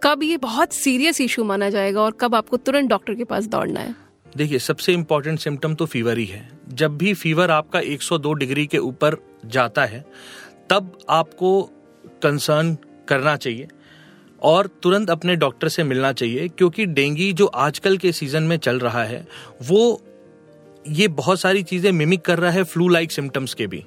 कब 0.02 0.22
ये 0.22 0.36
बहुत 0.36 0.72
सीरियस 0.72 1.20
इशू 1.20 1.44
माना 1.44 1.70
जाएगा 1.70 2.00
और 2.00 2.12
कब 2.20 2.34
आपको 2.34 2.56
तुरंत 2.56 2.90
डॉक्टर 2.90 3.14
के 3.14 3.24
पास 3.24 3.46
दौड़ना 3.46 3.80
है? 3.80 3.94
देखिए 4.36 4.58
सबसे 4.58 4.92
इम्पोर्टेंट 4.92 5.38
सिम्टम 5.38 5.74
तो 5.74 5.86
फीवर 5.86 6.18
ही 6.18 6.24
है। 6.24 6.48
जब 6.72 6.96
भी 6.98 7.14
फीवर 7.14 7.50
आपका 7.50 7.80
102 7.80 8.34
डिग्री 8.34 8.66
के 8.66 8.78
ऊपर 8.78 9.16
जाता 9.46 9.84
है 9.84 10.04
तब 10.70 10.98
आपको 11.08 11.62
कंसर्न 12.22 12.76
करना 13.08 13.36
चाहिए 13.36 13.68
और 14.42 14.66
तुरंत 14.82 15.10
अपने 15.10 15.36
डॉक्टर 15.36 15.68
से 15.68 15.84
मिलना 15.84 16.12
चाहिए, 16.12 16.48
क्योंकि 16.48 16.86
डेंगी 16.86 17.32
जो 17.32 17.46
आजकल 17.46 17.96
के 17.96 18.12
सीज़न 18.12 18.42
में 18.42 18.56
चल 18.58 18.78
रहा 18.78 19.04
है, 19.04 19.26
वो 19.62 20.02
ये 20.84 21.08
बहुत 21.10 21.40
सारी 21.40 21.62
चीज़ें 21.62 21.90
मिमिक 21.92 22.20
कर 22.20 22.38
रहा 22.38 22.50
है 22.50 22.62
फ्लू 22.64 22.88
लाइक 22.88 23.12
सिम्टम्स 23.12 23.54
के 23.54 23.66
भी। 23.66 23.84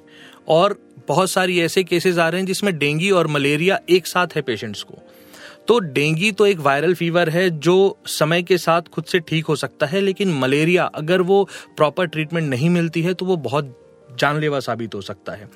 और 0.48 0.76
बहुत 1.08 1.30
सारी 1.30 1.60
ऐसे 1.60 1.82
केसेस 1.84 2.18
आ 2.18 2.28
रहे 2.28 2.40
हैं 2.40 2.46
जिसमें 2.46 2.76
डेंगी 2.78 3.10
और 3.10 3.26
मलेरिया 3.26 3.78
एक 3.90 4.06
साथ 4.06 4.36
है 4.36 4.42
पेशेंट्स 4.42 4.82
को। 4.82 4.98
तो 5.68 5.78
डेंगी 5.78 6.30
तो 6.32 6.46
एक 6.46 6.58
वायरल 6.58 6.94
फीवर 6.94 7.28
है 7.28 7.48
जो 7.50 7.98
समय 8.08 8.42
के 8.42 8.58
साथ 8.58 8.82
खुद 8.84 9.04
से 9.04 9.18
ठीक 9.20 9.46
हो 9.46 9.56
सकता 9.56 9.86
है, 9.86 10.00
लेकिन 10.00 10.32
मलेरिया 10.34 10.84
अगर 10.84 11.20
वो 11.22 11.42
प्रॉपर 11.76 12.06
ट्रीटमेंट 12.06 12.48
नहीं 12.50 12.70
मिलती 12.70 13.02
है 13.02 13.14
तो 13.14 13.26
वो 13.26 13.36
बहुत 13.38 13.76
जानलेवा 14.20 14.60
साबित 14.60 14.94
हो 14.94 15.00
सकता 15.02 15.32
है। 15.32 15.48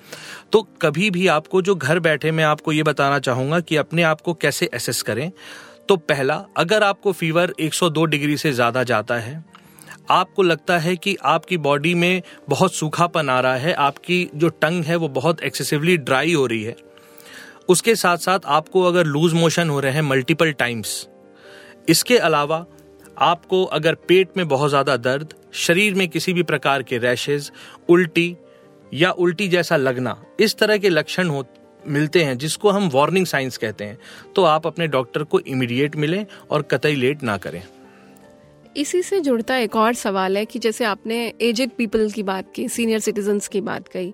तो 0.52 0.62
कभी 0.82 1.10
भी 1.10 1.26
आपको 1.28 1.62
जो 1.62 1.74
घर 1.74 1.98
बैठे 2.00 2.30
मैं 2.30 2.44
आपको 2.44 2.72
ये 2.72 2.82
बताना 2.82 3.18
चाहूँगा 3.20 3.60
कि 3.60 3.76
अपने 3.76 4.02
आप 4.04 4.20
को 4.20 4.34
कैसे 4.34 4.68
एसेस 4.74 5.02
करें। 5.02 5.30
तो 5.88 5.96
पहला, 5.98 6.44
अगर 6.56 6.82
आपको 6.82 7.12
फीवर 7.12 7.52
102 7.60 8.04
डिग्री 8.06 8.36
से 8.36 8.52
ज़्यादा 8.52 8.82
जाता 8.84 9.14
है, 9.16 9.42
आपको 10.10 10.42
लगता 10.42 10.78
है 10.78 10.94
कि 10.96 11.16
आपकी 11.24 11.56
बॉडी 11.58 11.94
में 11.94 12.22
बहुत 12.48 12.74
सूखापन 12.74 13.30
आ 13.30 13.38
रहा 13.40 13.56
है, 13.56 13.72
आपकी 13.72 14.28
जो 14.34 14.48
टंग 14.50 14.84
है 14.84 14.96
वो 14.96 15.08
बहुत 15.10 15.42
एक्सेसिवली 15.42 15.96
ड्राई 15.98 16.32
हो 16.32 16.46
रही 16.46 16.62
है। 16.62 16.76
उसके 17.68 17.94
साथ 17.96 18.16
साथ 18.18 18.46
आपको 18.46 18.82
अगर 18.82 19.06
लूज 19.06 19.32
मोशन 19.32 19.70
हो 19.70 19.80
रहे 19.80 19.92
हैं 19.92 20.02
मल्टीपल 20.02 20.52
टाइम्स 20.54 21.06
इसके 21.88 22.18
अलावा 22.18 22.64
आपको 23.16 23.62
अगर 23.66 23.94
पेट 24.08 24.36
में 24.36 24.46
बहुत 24.48 24.70
ज़्यादा 24.70 24.96
दर्द, 24.98 25.34
शरीर 25.54 25.94
में 25.94 26.08
किसी 26.08 26.32
भी 26.32 26.42
प्रकार 26.42 26.82
के 26.82 26.98
रैशेज 26.98 27.50
उल्टी 27.88 28.36
या 28.94 29.10
उल्टी 29.10 29.48
जैसा 29.48 29.76
लगना 29.76 30.16
इस 30.40 30.56
तरह 30.56 30.78
के 30.78 30.88
लक्षण 30.88 31.28
हो 31.28 31.44
मिलते 31.84 32.22
हैं 32.24 32.36
जिसको 32.38 32.70
हम 32.70 32.88
वार्निंग 32.88 33.26
साइंस 33.26 33.56
कहते 33.56 33.84
हैं। 33.84 33.98
तो 34.36 34.44
आप 34.44 34.66
अपने 34.66 34.86
डॉक्टर 34.88 35.22
को 35.24 35.40
इमीडिएट 35.40 35.96
मिलें 35.96 36.24
और 36.50 36.62
कतई 36.62 36.94
लेट 36.94 37.22
ना 37.22 37.36
करें। 37.36 37.62
इसी 38.76 39.02
से 39.02 39.20
जुड़ता 39.20 39.56
एक 39.56 39.76
और 39.76 39.94
सवाल 39.94 40.36
है 40.36 40.44
कि 40.44 40.58
जैसे 40.58 40.84
आपने 40.84 41.16
एजेड 41.42 41.70
पीपल 41.70 42.10
की 42.10 42.22
बात 42.22 42.52
की 42.54 42.68
सीनियर 42.68 43.00
सिटीजन 43.00 43.40
की 43.52 43.60
बात 43.62 43.88
कही 43.88 44.12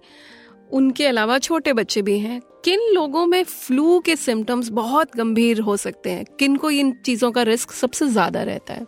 उनके 0.70 1.06
अलावा 1.06 1.38
छोटे 1.38 1.72
बच्चे 1.72 2.02
भी 2.02 2.18
हैं। 2.18 2.40
किन 2.64 2.80
लोगों 2.94 3.24
में 3.26 3.42
फ्लू 3.44 3.98
के 4.00 4.16
सिम्टम्स 4.16 4.68
बहुत 4.70 5.16
गंभीर 5.16 5.60
हो 5.60 5.76
सकते 5.76 6.10
हैं? 6.10 6.24
किन 6.38 6.56
को 6.56 6.70
इन 6.70 6.92
चीज़ों 7.06 7.30
का 7.32 7.42
रिस्क 7.42 7.72
सबसे 7.72 8.06
ज़्यादा 8.08 8.42
रहता 8.42 8.74
है? 8.74 8.86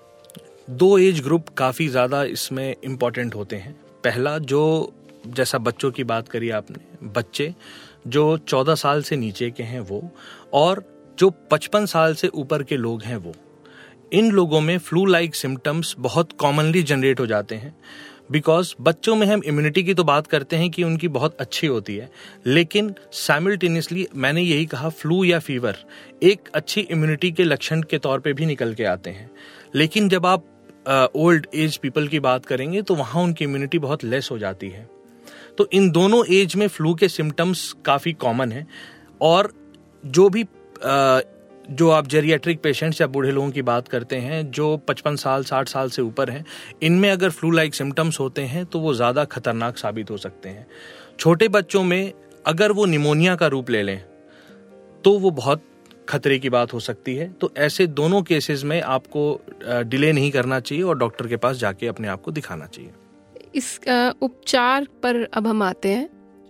दो 0.70 0.98
एज 0.98 1.20
ग्रुप 1.20 1.48
काफ़ी 1.48 1.88
ज़्यादा 1.88 2.22
इसमें 2.24 2.74
इम्पोर्टेंट 2.84 3.34
होते 3.34 3.56
हैं। 3.56 3.72
पहला 4.04 4.36
जो 4.38 4.62
जैसा 5.26 5.58
बच्चों 5.58 5.90
की 5.90 6.04
बात 6.04 6.28
करी 6.28 6.50
आपने, 6.50 7.08
बच्चे 7.08 7.54
जो 8.06 8.36
चौदह 8.38 8.74
साल 8.74 9.02
से 9.02 9.16
नीचे 9.16 9.50
के 9.50 9.62
हैं 9.62 9.80
वो, 9.80 10.02
और 10.52 10.84
जो 11.18 11.30
पचपन 11.50 11.86
साल 11.86 12.14
से 12.14 12.28
ऊपर 12.28 12.62
के 12.62 12.76
लोग 12.76 13.02
हैं 13.02 13.16
वो, 13.16 13.34
इन 14.12 14.30
लोगों 14.30 14.60
में 14.60 14.76
फ्लू 14.78 15.04
लाइक 15.06 15.34
सिम्टम्स 15.34 15.94
बहुत 15.98 16.32
कॉमनली 16.32 16.82
जनरेट 16.82 17.20
हो 17.20 17.26
जाते 17.26 17.54
हैं। 17.54 17.74
बिकॉज़ 18.30 18.74
बच्चों 18.80 19.14
में 19.16 19.26
हम 19.26 19.42
इम्यूनिटी 19.44 19.82
की 19.82 19.94
तो 19.94 20.04
बात 20.04 20.26
करते 20.26 20.56
हैं 20.56 20.70
कि 20.70 20.82
उनकी 20.84 21.08
बहुत 21.08 21.36
अच्छी 21.40 21.66
होती 21.66 21.96
है, 21.96 22.10
लेकिन 22.46 22.94
साइमल्टेनियसली 23.12 24.06
मैंने 24.14 24.42
यही 24.42 24.66
कहा 24.66 24.88
फ्लू 24.88 25.22
या 25.24 25.38
फीवर 25.38 25.76
एक 26.22 26.48
अच्छी 26.54 26.80
इम्यूनिटी 26.80 27.30
के 27.32 27.44
लक्षण 27.44 27.82
के 27.82 27.98
तौर 27.98 28.20
पे 28.20 28.32
भी 28.32 28.46
निकल 28.46 28.74
के 28.74 28.84
आते 28.84 29.10
हैं। 29.10 29.30
लेकिन 29.74 30.08
जब 30.08 30.26
आप 30.26 31.10
ओल्ड 31.16 31.46
एज 31.54 31.76
पीपल 31.76 32.08
की 32.08 32.20
बात 32.20 32.46
करेंगे 32.46 32.82
तो 32.82 32.94
वहाँ 32.94 33.22
उनकी 33.22 33.44
इम्यूनिटी 33.44 33.78
बहुत 33.78 34.04
लेस 34.04 34.28
हो 34.30 34.38
जाती 34.38 34.68
है। 34.68 34.88
तो 35.58 35.68
इन 35.72 35.90
दोनों 35.90 36.24
एज 36.32 36.56
में 36.56 36.66
फ्लू 36.68 36.94
के 36.94 37.08
सिम्टम्स 37.10 37.72
काफ़ी 37.84 38.12
कॉमन 38.14 38.52
है। 38.52 38.66
और 39.20 39.52
जो 40.04 40.28
भी 40.28 40.44
जो 41.70 41.88
आप 41.90 42.06
जेरियाट्रिक 42.06 42.60
पेशेंट्स 42.60 43.00
या 43.00 43.06
बूढ़े 43.06 43.30
लोगों 43.32 43.50
की 43.50 43.62
बात 43.62 43.88
करते 43.88 44.16
हैं, 44.16 44.50
जो 44.50 44.76
55 44.78 45.16
साल 45.16 45.44
60 45.44 45.68
साल 45.68 45.90
से 45.90 46.02
ऊपर 46.02 46.30
हैं, 46.30 46.44
इनमें 46.82 47.10
अगर 47.10 47.30
फ्लू 47.30 47.50
लाइक 47.50 47.74
सिम्टम्स 47.74 48.18
होते 48.20 48.42
हैं 48.44 48.64
तो 48.66 48.78
वो 48.80 48.94
ज़्यादा 48.94 49.24
खतरनाक 49.26 49.76
साबित 49.76 50.10
हो 50.10 50.16
सकते 50.18 50.48
हैं। 50.48 50.66
छोटे 51.18 51.48
बच्चों 51.48 51.82
में 51.84 52.12
अगर 52.44 52.72
वो 52.72 52.86
निमोनिया 52.86 53.36
का 53.36 53.46
रूप 53.46 53.70
ले 53.70 53.82
लें 53.82 54.00
तो 55.04 55.18
वो 55.18 55.30
बहुत 55.32 55.62
खतरे 56.08 56.38
की 56.38 56.50
बात 56.50 56.72
हो 56.72 56.80
सकती 56.80 57.14
है। 57.16 57.28
तो 57.32 57.52
ऐसे 57.58 57.86
दोनों 57.88 58.22
केसेस 58.22 58.64
में 58.64 58.80
आपको 58.82 59.40
डिले 59.64 60.12
नहीं 60.12 60.30
करना 60.30 60.60
चाहिए 60.60 60.84
और 60.84 60.98
डॉक्टर 60.98 61.26
के 61.26 61.36
पास 61.36 61.56
जाके 61.56 61.86
अपने 61.86 62.08
आप 62.08 62.22
को 62.22 62.32
दिखाना 62.32 62.66
चाहिए। 62.66 62.90
इस 63.54 63.78
उपचार 64.22 64.86
पर 65.02 65.22
अब 65.34 65.46
हम 65.46 65.62
आते 65.62 65.88
हैं। 65.88 66.08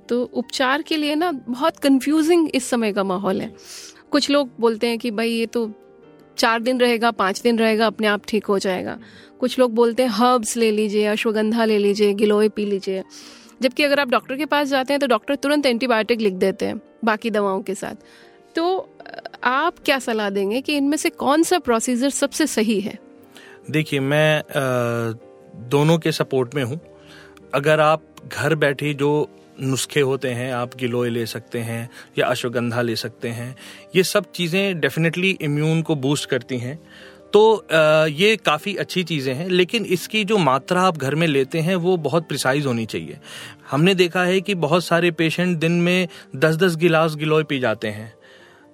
तो 0.09 0.23
उपचार 0.25 0.83
के 0.83 0.97
लिए 0.97 1.15
ना 1.15 1.31
बहुत 1.33 1.77
कंफ्यूजिंग 1.79 2.49
इस 2.55 2.69
समय 2.71 2.93
का 2.93 3.05
माहौल 3.05 3.41
है। 3.41 3.53
कुछ 4.11 4.31
लोग 4.31 4.51
बोलते 4.61 4.87
हैं 4.87 4.99
कि 4.99 5.11
भाई 5.11 5.31
ये 5.31 5.47
तो 5.47 5.71
चार 6.39 6.61
दिन 6.61 6.81
रहेगा 6.81 7.11
पाँच 7.11 7.41
दिन 7.43 7.59
रहेगा 7.59 7.87
अपने 7.87 8.07
आप 8.07 8.23
ठीक 8.29 8.47
हो 8.47 8.59
जाएगा। 8.59 8.99
कुछ 9.41 9.59
लोग 9.59 9.75
बोलते 9.75 10.03
हैं 10.03 10.11
हर्ब्स 10.11 10.57
ले 10.57 10.71
लीजिए 10.71 11.07
अश्वगंधा 11.07 11.65
ले 11.65 11.79
लीजिए 11.79 12.13
गिलोय 12.15 12.49
पी 12.49 12.65
लीजिए। 12.67 13.03
जबकि 13.63 13.83
अगर 13.83 14.01
आप 14.01 14.09
डॉक्टर 14.09 14.37
के 14.37 14.47
पास 14.47 14.69
जाते 14.69 14.93
हैं 14.93 15.01
तो 15.01 15.07
डॉक्टर 15.07 15.35
तुरंत 15.35 15.67
एंटीबायोटिक 15.67 16.21
लिख 16.21 16.35
देते 16.35 16.67
हैं 16.67 16.81
बाकी 17.05 17.31
दवाओं 17.31 17.63
के 17.63 17.75
साथ। 17.75 17.95
तो 18.55 18.89
आप 19.45 19.79
क्या 19.85 19.99
सलाह 19.99 20.31
देंगे 20.31 20.61
कि 20.61 20.77
इनमें 20.77 20.97
से 20.97 21.11
कौन 21.11 21.43
सा 21.43 21.59
प्रोसीजर 21.59 22.11
सबसे 22.11 22.47
सही 22.47 22.81
है? 22.81 22.99
देखिए 23.71 24.01
मैं 24.01 24.39
आ, 24.39 25.13
दोनों 25.69 25.99
के 25.99 26.13
सपोर्ट 26.13 26.55
में 26.55 26.63
हूँ। 26.65 26.81
अगर 27.55 27.81
आप 27.81 28.03
घर 28.29 28.55
बैठे 28.55 28.93
जो 28.95 29.29
नुस्खे 29.61 30.01
होते 30.01 30.29
हैं, 30.29 30.53
आप 30.53 30.77
गिलोय 30.77 31.11
ले 31.11 31.25
सकते 31.27 31.59
हैं 31.59 31.89
या 32.19 32.27
अश्वगंधा 32.27 32.83
ले 32.83 32.97
सकते 32.97 33.29
हैं, 33.29 33.55
ये 33.97 34.03
सब 34.03 34.31
चीज़ें 34.35 34.81
डेफिनेटली 34.81 35.31
इम्यून 35.41 35.83
को 35.83 35.95
बूस्ट 35.97 36.29
करती 36.29 36.59
हैं। 36.59 36.79
तो 37.33 37.67
ये 38.09 38.37
काफ़ी 38.37 38.75
अच्छी 38.77 39.03
चीज़ें 39.05 39.35
हैं, 39.35 39.49
लेकिन 39.49 39.85
इसकी 39.87 40.25
जो 40.25 40.39
मात्रा 40.39 40.81
आप 40.83 40.97
घर 40.99 41.15
में 41.15 41.27
लेते 41.27 41.59
हैं, 41.59 41.77
वो 41.77 41.97
बहुत 41.97 42.29
प्रिसाइज 42.29 42.67
होनी 42.67 42.87
चाहिए। 42.87 43.19
हमने 43.71 43.95
देखा 43.95 44.25
है 44.25 44.41
कि 44.41 44.55
बहुत 44.55 44.85
सारे 44.85 45.11
पेशेंट 45.11 45.59
दिन 45.59 45.73
में 45.73 46.09
दस 46.37 46.57
दस 46.57 46.77
गिलास 46.77 47.15
गिलोय 47.15 47.43
पी 47.43 47.59
जाते 47.59 47.89
हैं। 47.89 48.13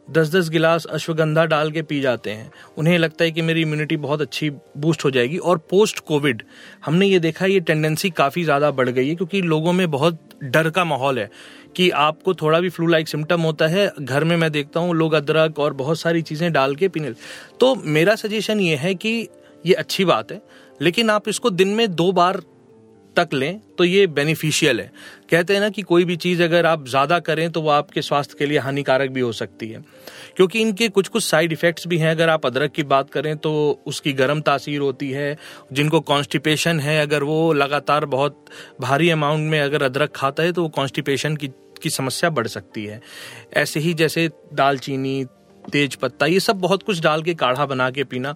दस 0.08 0.30
दस 0.30 0.48
गिलास 0.48 0.84
अश्वगंधा 0.86 1.44
डाल 1.46 1.70
के 1.70 1.82
पी 1.82 2.00
जाते 2.00 2.30
हैं। 2.30 2.50
उन्हें 2.78 2.96
लगता 2.98 3.24
है 3.24 3.30
कि 3.30 3.42
मेरी 3.42 3.62
इम्यूनिटी 3.62 3.96
बहुत 3.98 4.20
अच्छी 4.20 4.50
बूस्ट 4.50 5.04
हो 5.04 5.10
जाएगी। 5.10 5.38
और 5.38 5.58
पोस्ट 5.70 5.98
कोविड 6.00 6.42
हमने 6.84 7.06
ये 7.06 7.18
देखा 7.20 7.46
ये 7.46 7.60
टेंडेंसी 7.60 8.10
काफ़ी 8.12 8.44
ज़्यादा 8.44 8.70
बढ़ 8.72 8.88
गई 8.88 9.08
है, 9.08 9.14
क्योंकि 9.14 9.42
लोगों 9.42 9.72
में 9.72 9.90
बहुत 9.90 10.20
डर 10.44 10.70
का 10.70 10.84
माहौल 10.84 11.18
है 11.18 11.30
कि 11.76 11.88
आपको 11.92 12.34
थोड़ा 12.34 12.60
भी 12.60 12.68
फ्लू 12.68 12.86
लाइक 12.86 13.08
सिम्टम 13.08 13.40
होता 13.42 13.66
है। 13.66 13.90
घर 14.00 14.24
में 14.24 14.36
मैं 14.36 14.50
देखता 14.52 14.80
हूँ, 14.80 14.94
लोग 14.94 15.12
अदरक 15.14 15.58
और 15.58 15.72
बहुत 15.74 15.98
सारी 15.98 16.22
चीज़ें 16.22 16.52
डाल 16.52 16.74
के 16.76 16.88
पीने 16.88 17.12
तो 17.60 17.74
मेरा 17.76 18.14
सजेशन 18.16 18.60
ये 18.60 18.76
है 18.76 18.94
कि 18.96 19.28
ये 19.64 19.74
अच्छी 19.74 20.04
बात 20.04 20.32
है, 20.32 20.40
लेकिन 20.80 21.10
आप 21.10 21.28
इसको 21.28 21.50
दिन 21.52 21.68
में 21.70 21.90
दो 21.92 22.10
बार 22.12 22.40
तक 23.18 23.34
लें 23.34 23.60
तो 23.78 23.84
ये 23.84 24.06
बेनिफिशियल 24.08 24.80
है। 24.80 24.90
कहते 25.30 25.54
हैं 25.54 25.60
ना 25.60 25.68
कि 25.68 25.82
कोई 25.82 26.04
भी 26.04 26.16
चीज़ 26.18 26.42
अगर 26.42 26.66
आप 26.66 26.86
ज़्यादा 26.88 27.18
करें 27.20 27.50
तो 27.50 27.60
वो 27.62 27.70
आपके 27.70 28.02
स्वास्थ्य 28.02 28.36
के 28.38 28.46
लिए 28.46 28.58
हानिकारक 28.58 29.10
भी 29.10 29.20
हो 29.20 29.32
सकती 29.34 29.68
है। 29.68 29.82
क्योंकि 30.36 30.60
इनके 30.60 30.88
कुछ 30.88 31.08
कुछ 31.08 31.24
साइड 31.24 31.52
इफ़ेक्ट्स 31.52 31.86
भी 31.86 31.98
हैं, 31.98 32.10
अगर 32.10 32.28
आप 32.28 32.46
अदरक 32.46 32.72
की 32.72 32.82
बात 32.84 33.10
करें 33.10 33.36
तो 33.36 33.52
उसकी 33.86 34.12
गर्म 34.14 34.40
तासीर 34.40 34.80
होती 34.80 35.10
है, 35.10 35.36
जिनको 35.72 36.00
कॉन्स्टिपेशन 36.02 36.80
है, 36.80 37.00
अगर 37.02 37.22
वो 37.22 37.52
लगातार 37.54 38.04
बहुत 38.06 38.44
भारी 38.80 39.10
अमाउंट 39.10 39.50
में 39.50 39.60
अगर 39.60 39.82
अदरक 39.82 40.12
खाता 40.16 40.42
है 40.42 40.52
तो 40.52 40.62
वो 40.62 40.68
कॉन्स्टिपेशन 40.70 41.36
की 41.36 41.50
की 41.82 41.90
समस्या 41.90 42.28
बढ़ 42.30 42.46
सकती 42.48 42.84
है। 42.84 43.00
ऐसे 43.56 43.80
ही 43.80 43.92
जैसे 43.94 44.28
दालचीनी 44.52 45.24
तेज 45.68 45.94
पत्ता, 45.94 46.26
ये 46.26 46.40
सब 46.40 46.60
बहुत 46.60 46.82
कुछ 46.82 47.00
डाल 47.00 47.22
के, 47.22 47.34
काढ़ा 47.34 47.66
बना 47.66 47.90
के 47.90 48.04
पीना। 48.04 48.34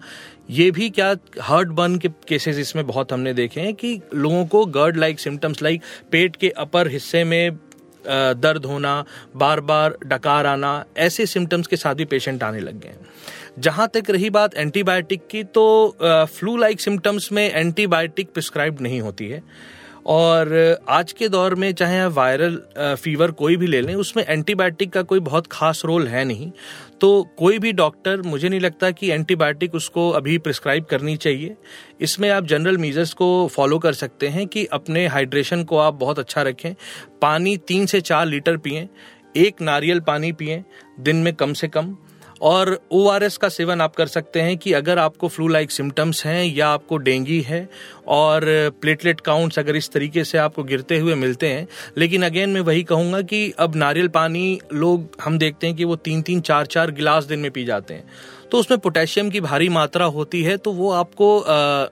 ये 0.49 0.69
भी 0.71 0.89
क्या 0.89 1.15
हार्ट 1.41 1.69
बर्न 1.71 1.97
के 1.97 2.09
केसेस 2.27 2.57
इसमें 2.59 2.85
बहुत 2.87 3.13
हमने 3.13 3.33
देखे 3.33 3.61
हैं 3.61 3.73
कि 3.75 3.99
लोगों 4.15 4.45
को 4.45 4.65
गर्ड 4.71 4.97
लाइक 4.97 5.19
सिम्टम्स 5.19 5.61
लाइक 5.63 5.81
पेट 6.11 6.35
के 6.35 6.49
अपर 6.49 6.87
हिस्से 6.87 7.23
में 7.23 7.57
दर्द 8.05 8.65
होना 8.65 9.03
बार 9.35 9.59
बार 9.61 9.97
डकार 10.05 10.45
आना, 10.45 10.85
ऐसे 10.97 11.25
सिम्टम्स 11.25 11.67
के 11.67 11.75
साथ 11.75 11.95
भी 11.95 12.05
पेशेंट 12.05 12.43
आने 12.43 12.59
लग 12.59 12.79
गए 12.79 12.89
हैं। 12.89 13.05
जहाँ 13.59 13.87
तक 13.93 14.09
रही 14.09 14.29
बात 14.29 14.55
एंटीबायोटिक 14.55 15.27
की 15.27 15.43
तो 15.45 15.95
फ्लू 16.01 16.55
लाइक 16.57 16.81
सिम्टम्स 16.81 17.31
में 17.31 17.49
एंटीबायोटिक 17.51 18.33
प्रिस्क्राइब 18.33 18.81
नहीं 18.81 18.99
होती 19.01 19.27
है। 19.27 19.41
और 20.07 20.77
आज 20.89 21.11
के 21.11 21.27
दौर 21.29 21.53
में 21.55 21.71
चाहे 21.73 22.05
वायरल 22.07 22.61
फीवर 22.77 23.31
कोई 23.31 23.55
भी 23.57 23.67
ले 23.67 23.81
लें, 23.81 23.93
उसमें 23.95 24.23
एंटीबायोटिक 24.25 24.91
का 24.91 25.01
कोई 25.03 25.19
बहुत 25.21 25.47
खास 25.51 25.81
रोल 25.85 26.07
है 26.07 26.23
नहीं। 26.25 26.51
तो 27.03 27.23
कोई 27.37 27.57
भी 27.59 27.71
डॉक्टर, 27.71 28.21
मुझे 28.21 28.49
नहीं 28.49 28.59
लगता 28.59 28.89
कि 28.91 29.09
एंटीबायोटिक 29.11 29.73
उसको 29.75 30.09
अभी 30.09 30.37
प्रिस्क्राइब 30.37 30.83
करनी 30.83 31.15
चाहिए। 31.17 31.55
इसमें 32.01 32.29
आप 32.29 32.45
जनरल 32.45 32.77
मीजर्स 32.77 33.13
को 33.13 33.47
फॉलो 33.47 33.79
कर 33.79 33.93
सकते 33.93 34.27
हैं 34.27 34.45
कि 34.47 34.65
अपने 34.65 35.05
हाइड्रेशन 35.07 35.63
को 35.63 35.77
आप 35.77 35.93
बहुत 35.93 36.19
अच्छा 36.19 36.41
रखें। 36.41 36.73
पानी 37.21 37.57
तीन 37.57 37.85
से 37.85 38.01
चार 38.01 38.25
लीटर 38.25 38.57
पिए, 38.57 38.87
एक 39.37 39.61
नारियल 39.61 39.99
पानी 39.99 40.31
पिए, 40.31 40.63
दिन 40.99 41.15
में 41.15 41.33
कम 41.33 41.53
से 41.53 41.67
कम। 41.67 41.95
और 42.41 42.77
ओआरएस 42.91 43.37
का 43.37 43.49
सेवन 43.49 43.81
आप 43.81 43.95
कर 43.95 44.07
सकते 44.07 44.41
हैं 44.41 44.57
कि 44.57 44.73
अगर 44.73 44.99
आपको 44.99 45.27
फ्लू 45.27 45.47
लाइक 45.47 45.71
सिम्टम्स 45.71 46.25
हैं 46.25 46.43
या 46.45 46.67
आपको 46.67 46.97
डेंगी 46.97 47.39
है 47.41 47.67
और 48.07 48.45
प्लेटलेट 48.81 49.21
काउंट्स 49.21 49.59
अगर 49.59 49.75
इस 49.75 49.89
तरीके 49.91 50.23
से 50.23 50.37
आपको 50.37 50.63
गिरते 50.63 50.99
हुए 50.99 51.15
मिलते 51.15 51.47
हैं 51.47 51.67
लेकिन 51.97 52.23
अगेन 52.23 52.49
मैं 52.49 52.61
वही 52.61 52.83
कहूँगा 52.83 53.21
कि 53.21 53.49
अब 53.59 53.75
नारियल 53.75 54.07
पानी 54.07 54.59
लोग 54.73 55.17
हम 55.21 55.37
देखते 55.37 55.67
हैं 55.67 55.75
कि 55.75 55.83
वो 55.83 55.95
तीन 55.95 56.21
तीन 56.21 56.41
चार 56.41 56.65
चार 56.65 56.91
गिलास 56.91 57.23
दिन 57.23 57.39
में 57.39 57.51
पी 57.51 57.65
जाते 57.65 57.93
हैं। 57.93 58.03
तो 58.51 58.57
उसमें 58.57 58.79
पोटेशियम 58.79 59.29
की 59.29 59.41
भारी 59.41 59.69
मात्रा 59.69 60.05
होती 60.05 60.43
है 60.43 60.57
तो 60.57 60.71
वो 60.71 60.91
आपको 60.91 61.39
आ, 61.39 61.87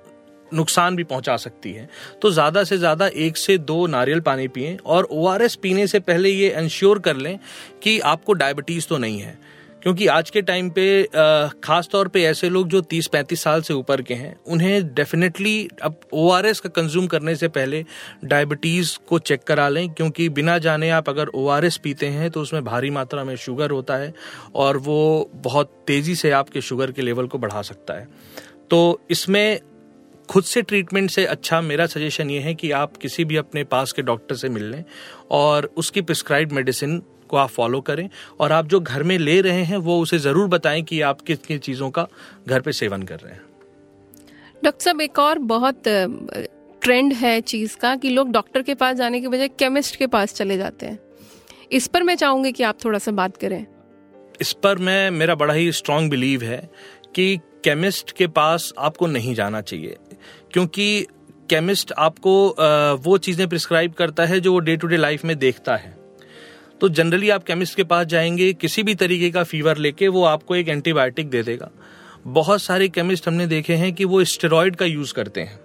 नुकसान 0.51 0.95
भी 0.95 1.03
पहुँचा 1.03 1.35
सकती 1.37 1.71
है। 1.71 1.87
तो 2.21 2.31
ज़्यादा 2.31 2.63
से 2.63 2.77
ज़्यादा 2.77 3.07
एक 3.07 3.37
से 3.37 3.57
दो 3.57 3.85
नारियल 3.87 4.19
पानी 4.19 4.47
पिए 4.47 4.77
और 4.85 5.07
ओआरएस 5.11 5.55
पीने 5.55 5.87
से 5.87 5.99
पहले 5.99 6.29
ये 6.29 6.49
इंश्योर 6.59 6.99
कर 6.99 7.15
लें 7.15 7.37
कि 7.83 7.99
आपको 7.99 8.33
डायबिटीज़ 8.33 8.87
तो 8.87 8.97
नहीं 8.97 9.19
है। 9.19 9.37
क्योंकि 9.83 10.07
आज 10.07 10.29
के 10.29 10.41
टाइम 10.41 10.69
पे 10.69 11.03
खास 11.63 11.87
तौर 11.91 12.07
पे 12.07 12.23
ऐसे 12.23 12.49
लोग 12.49 12.67
जो 12.67 12.81
30-35 12.83 13.39
साल 13.39 13.61
से 13.61 13.73
ऊपर 13.73 14.01
के 14.01 14.13
हैं, 14.13 14.35
उन्हें 14.47 14.93
डेफिनेटली 14.93 15.67
अब 15.81 15.99
ओआरएस 16.13 16.59
का 16.59 16.69
कंज्यूम 16.69 17.07
करने 17.07 17.35
से 17.35 17.47
पहले 17.47 17.83
डायबिटीज़ 18.23 18.97
को 19.09 19.19
चेक 19.19 19.43
करा 19.43 19.67
लें, 19.69 19.89
क्योंकि 19.89 20.29
बिना 20.29 20.57
जाने 20.57 20.89
आप 20.89 21.09
अगर 21.09 21.27
ओआरएस 21.27 21.77
पीते 21.77 22.07
हैं 22.07 22.29
तो 22.31 22.41
उसमें 22.41 22.63
भारी 22.63 22.89
मात्रा 22.89 23.23
में 23.23 23.35
शुगर 23.37 23.71
होता 23.71 23.95
है 23.95 24.13
और 24.55 24.77
वो 24.79 25.29
बहुत 25.35 25.73
तेज़ी 25.87 26.15
से 26.15 26.31
आपके 26.33 26.61
शुगर 26.61 26.91
के 26.91 27.01
लेवल 27.01 27.27
को 27.27 27.37
बढ़ा 27.37 27.61
सकता 27.61 27.93
है। 27.93 28.07
तो 28.69 29.01
इसमें 29.11 29.59
खुद 30.29 30.43
से 30.43 30.61
ट्रीटमेंट 30.61 31.09
से 31.11 31.25
अच्छा 31.25 31.59
मेरा 31.61 31.85
सजेशन 31.85 32.29
ये 32.29 32.39
है 32.39 32.53
कि 32.55 32.69
आप 32.71 32.97
किसी 32.97 33.23
भी 33.25 33.37
अपने 33.37 33.63
पास 33.63 33.91
के 33.91 34.01
डॉक्टर 34.01 34.35
से 34.35 34.49
मिल 34.49 34.63
लें 34.63 34.83
और 35.31 35.65
उसकी 35.77 36.01
प्रिस्क्राइब 36.01 36.51
मेडिसिन 36.51 37.01
को 37.31 37.37
आप 37.37 37.49
फॉलो 37.49 37.81
करें 37.81 38.09
और 38.39 38.51
आप 38.51 38.67
जो 38.67 38.79
घर 38.79 39.03
में 39.03 39.17
ले 39.19 39.39
रहे 39.41 39.63
हैं 39.63 39.77
वो 39.79 39.99
उसे 40.01 40.19
ज़रूर 40.19 40.47
बताएँ 40.49 40.81
कि 40.83 41.01
आप 41.03 41.21
किस 41.21 41.39
किन 41.39 41.59
चीज़ों 41.59 41.89
का 41.89 42.07
घर 42.47 42.61
पे 42.61 42.71
सेवन 42.73 43.03
कर 43.03 43.19
रहे 43.19 43.33
हैं। 43.33 43.41
डॉक्टर 44.63 44.83
साहब 44.83 45.01
एक 45.01 45.19
और 45.19 45.39
बहुत 45.49 45.83
ट्रेंड 46.81 47.13
है 47.13 47.39
चीज़ 47.43 47.75
का 47.77 47.95
कि 47.95 48.09
लोग 48.09 48.31
डॉक्टर 48.31 48.61
के 48.61 48.73
पास 48.75 48.95
जाने 48.97 49.21
के 49.21 49.27
बजाय 49.27 49.47
केमिस्ट 49.49 49.95
के 49.95 50.07
पास 50.07 50.33
चले 50.33 50.57
जाते 50.57 50.85
हैं। 50.85 50.99
इस 51.71 51.87
पर 51.87 52.03
मैं 52.03 52.15
चाहूँगी 52.15 52.51
कि 52.51 52.63
आप 52.63 52.77
थोड़ा 52.85 52.99
सा 52.99 53.11
बात 53.13 53.37
करें। 53.37 53.65
इस 54.41 54.51
पर 54.53 54.77
मैं 54.79 55.11
मेरा 55.11 55.35
बड़ा 55.35 55.53
ही 55.53 55.71
स्ट्रांग 55.71 56.09
बिलीव 56.09 56.43
है 56.43 56.69
कि 57.15 57.35
केमिस्ट 57.63 58.11
के 58.11 58.27
पास 58.29 58.71
आपको 58.79 59.07
नहीं 59.07 59.33
जाना 59.35 59.61
चाहिए 59.61 59.97
क्योंकि 60.53 61.05
केमिस्ट 61.49 61.91
आपको 61.97 62.33
वो 63.03 63.17
चीज़ें 63.19 63.47
प्रिस्क्राइब 63.49 63.93
करता 63.93 64.25
है 64.25 64.39
जो 64.39 64.53
वो 64.53 64.59
डे 64.59 64.75
टू 64.75 64.87
डे 64.87 64.97
लाइफ 64.97 65.25
में 65.25 65.37
देखता 65.39 65.75
है। 65.75 65.95
तो 66.81 66.89
जनरली 66.89 67.29
आप 67.29 67.43
केमिस्ट 67.43 67.75
के 67.75 67.83
पास 67.83 68.05
जाएँगे, 68.05 68.51
किसी 68.53 68.83
भी 68.83 68.95
तरीके 68.95 69.29
का 69.31 69.43
फीवर 69.43 69.77
लेके 69.77 70.07
वो 70.07 70.23
आपको 70.23 70.55
एक 70.55 70.69
एंटीबायोटिक 70.69 71.29
दे 71.29 71.43
देगा। 71.43 71.69
बहुत 72.27 72.61
सारे 72.61 72.87
केमिस्ट 72.87 73.27
हमने 73.27 73.47
देखे 73.47 73.73
हैं 73.73 73.93
कि 73.93 74.05
वो 74.05 74.23
स्टेरॉयड 74.23 74.75
का 74.75 74.85
यूज़ 74.85 75.13
करते 75.13 75.41
हैं। 75.41 75.59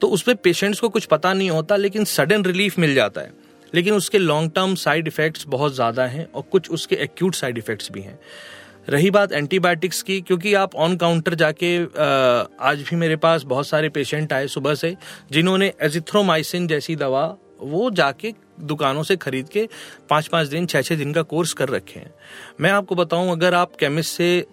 तो 0.00 0.06
उसमें 0.06 0.36
पेशेंट्स 0.36 0.80
को 0.80 0.88
कुछ 0.88 1.04
पता 1.04 1.32
नहीं 1.32 1.50
होता, 1.50 1.76
लेकिन 1.76 2.04
सडन 2.04 2.44
रिलीफ 2.44 2.78
मिल 2.78 2.94
जाता 2.94 3.20
है। 3.20 3.32
लेकिन 3.74 3.94
उसके 3.94 4.18
लॉन्ग 4.18 4.50
टर्म 4.50 4.74
साइड 4.74 5.08
इफेक्ट्स 5.08 5.46
बहुत 5.48 5.74
ज़्यादा 5.74 6.06
हैं 6.06 6.26
और 6.32 6.42
कुछ 6.42 6.70
उसके 6.70 6.96
एक्यूट 6.96 7.34
साइड 7.34 7.58
इफेक्ट्स 7.58 7.92
भी 7.92 8.00
हैं। 8.00 8.18
रही 8.88 9.10
बात 9.10 9.32
एंटीबायोटिक्स 9.32 10.02
की, 10.02 10.20
क्योंकि 10.20 10.54
आप 10.54 10.74
ऑन 10.74 10.96
काउंटर 10.96 11.34
जाके 11.34 11.76
आज 12.60 12.84
भी 12.90 12.96
मेरे 12.96 13.16
पास 13.16 13.42
बहुत 13.42 13.66
सारे 13.66 13.88
पेशेंट 13.88 14.32
आए 14.32 14.46
सुबह 14.46 14.74
से, 14.74 14.96
जिन्होंने 15.32 15.72
एजिथ्रोमाइसिन 15.82 16.66
जैसी 16.66 16.96
दवा, 16.96 17.26
वो 17.60 17.90
जाके 17.90 18.34
दुकानों 18.58 19.02
से 19.02 19.16
खरीद 19.16 19.48
के 19.48 19.68
पाँच 20.10 20.28
पाँच 20.28 20.48
दिन 20.48 20.66
छः 20.66 20.82
छः 20.82 20.96
दिन 20.96 21.12
का 21.12 21.22
कोर्स 21.24 21.52
कर 21.52 21.68
रखे 21.68 22.00
हैं। 22.00 22.14
मैं 22.60 22.70
आपको 22.70 22.94
बताऊँ, 22.94 23.30
अगर 23.32 23.54
आप 23.54 23.76
केमिस्ट 23.76 24.12
से 24.12 24.46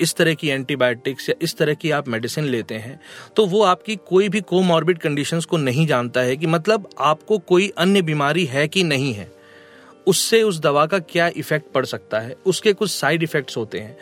इस 0.00 0.14
तरह 0.16 0.34
की 0.34 0.48
एंटीबायोटिक्स 0.48 1.28
या 1.28 1.34
इस 1.42 1.56
तरह 1.56 1.74
की 1.74 1.90
आप 1.90 2.08
मेडिसिन 2.08 2.44
लेते 2.44 2.74
हैं 2.74 2.98
तो 3.36 3.44
वो 3.46 3.62
आपकी 3.62 3.96
कोई 4.08 4.28
भी 4.28 4.40
कोमॉर्बिड 4.42 4.98
कंडीशंस 4.98 5.44
को 5.44 5.56
नहीं 5.56 5.86
जानता 5.86 6.20
है 6.20 6.36
कि 6.36 6.46
मतलब 6.46 6.88
आपको 7.00 7.38
कोई 7.40 7.68
अन्य 7.78 8.02
बीमारी 8.02 8.44
है 8.44 8.66
कि 8.68 8.84
नहीं 8.84 9.12
है। 9.14 9.30
उससे 10.06 10.42
उस 10.42 10.60
दवा 10.60 10.86
का 10.86 10.98
क्या 11.00 11.26
इफ़ेक्ट 11.36 11.70
पड़ 11.72 11.84
सकता 11.86 12.20
है? 12.20 12.36
उसके 12.46 12.72
कुछ 12.72 12.90
साइड 12.90 13.22
इफेक्ट्स 13.22 13.56
होते 13.56 13.80
हैं। 13.80 13.96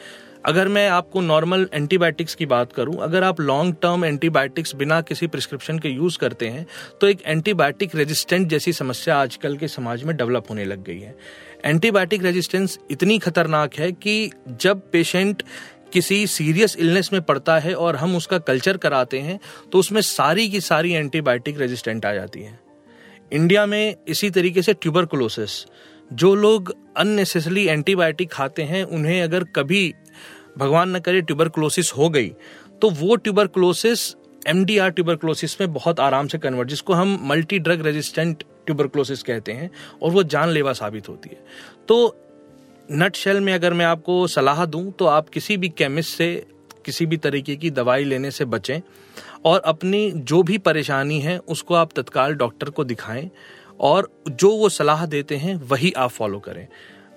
अगर 0.44 0.68
मैं 0.68 0.88
आपको 0.88 1.20
नॉर्मल 1.20 1.68
एंटीबायोटिक्स 1.74 2.34
की 2.34 2.46
बात 2.46 2.72
करूँ, 2.72 2.96
अगर 2.96 3.24
आप 3.24 3.40
लॉन्ग 3.40 3.74
टर्म 3.82 4.04
एंटीबायोटिक्स 4.04 4.74
बिना 4.74 5.00
किसी 5.00 5.26
प्रिस्क्रिप्शन 5.26 5.78
के 5.78 5.88
यूज़ 5.88 6.18
करते 6.18 6.48
हैं 6.48 6.66
तो 7.00 7.08
एक 7.08 7.22
एंटीबायोटिक 7.26 7.94
रेजिस्टेंट 7.96 8.48
जैसी 8.48 8.72
समस्या 8.72 9.16
आजकल 9.16 9.56
के 9.56 9.68
समाज 9.68 10.02
में 10.04 10.16
डेवलप 10.16 10.50
होने 10.50 10.64
लग 10.64 10.82
गई 10.84 10.98
है। 11.00 11.14
एंटीबायोटिक 11.64 12.22
रेजिस्टेंस 12.22 12.78
इतनी 12.90 13.18
खतरनाक 13.18 13.74
है 13.74 13.90
कि 13.92 14.30
जब 14.48 14.82
पेशेंट 14.92 15.42
किसी 15.92 16.26
सीरियस 16.26 16.76
इलनेस 16.76 17.12
में 17.12 17.20
पड़ता 17.22 17.58
है 17.58 17.74
और 17.74 17.96
हम 17.96 18.16
उसका 18.16 18.38
कल्चर 18.40 18.76
कराते 18.76 19.18
हैं 19.20 19.38
तो 19.72 19.78
उसमें 19.78 20.00
सारी 20.02 20.48
की 20.48 20.60
सारी 20.62 20.92
एंटीबायोटिक 20.92 21.60
रेजिस्टेंट 21.60 22.06
आ 22.06 22.14
जाती 22.14 22.42
है। 22.42 22.58
इंडिया 23.32 23.66
में 23.66 23.94
इसी 24.08 24.30
तरीके 24.30 24.62
से 24.62 24.72
ट्यूबरकुलोसिस 24.74 25.64
जो 26.12 26.34
लोग 26.34 26.74
अननेसेसरी 26.96 27.66
एंटीबायोटिक 27.66 28.30
खाते 28.32 28.62
हैं, 28.62 28.82
उन्हें 28.84 29.22
अगर 29.22 29.44
कभी 29.56 29.92
भगवान 30.56 30.96
न 30.96 31.00
करे 31.00 31.20
ट्यूबरकुलोसिस 31.22 31.92
हो 31.92 32.08
गई। 32.08 32.28
तो 32.82 32.90
वो 32.92 33.16
ट्यूबरकुलोसिस 33.16 34.14
एमडीआर 34.42 34.90
ट्यूबरकुलोसिस 34.90 35.60
में 35.60 35.72
बहुत 35.72 36.00
आराम 36.00 36.28
से 36.28 36.38
कन्वर्ट 36.38 36.68
जिसको 36.68 36.92
हम 36.92 37.18
मल्टी 37.22 37.58
ड्रग 37.58 37.84
रेजिस्टेंट 37.86 38.42
ट्यूबरकुलोसिस 38.66 39.22
कहते 39.22 39.52
हैं, 39.52 39.70
और 40.02 40.10
वो 40.10 40.22
जानलेवा 40.24 40.72
साबित 40.72 41.08
होती 41.08 41.28
है। 41.28 41.44
तो 41.88 42.16
नट 42.88 43.16
शेल 43.16 43.40
में 43.40 43.52
अगर 43.54 43.72
मैं 43.72 43.86
आपको 43.86 44.26
सलाह 44.26 44.64
दूँ 44.66 44.90
तो 44.92 45.06
आप 45.06 45.28
किसी 45.28 45.56
भी 45.56 45.68
केमिस्ट 45.68 46.16
से, 46.16 46.46
किसी 46.84 47.06
भी 47.06 47.16
तरीके 47.16 47.56
की 47.56 47.70
दवाई 47.70 48.04
लेने 48.04 48.30
से 48.30 48.44
बचें, 48.46 48.80
और 49.44 49.60
अपनी 49.60 50.10
जो 50.10 50.42
भी 50.42 50.58
परेशानी 50.60 51.20
है, 51.20 51.38
उसको 51.38 51.74
आप 51.74 51.92
तत्काल 51.96 52.34
डॉक्टर 52.34 52.70
को 52.70 52.84
दिखाएँ, 52.84 53.30
और 53.80 54.10
जो 54.30 54.50
वो 54.50 54.68
सलाह 54.68 55.04
देते 55.06 55.36
हैं, 55.36 55.54
वही 55.62 55.92
आप 55.92 56.10
फॉलो 56.10 56.38
करें। 56.38 56.66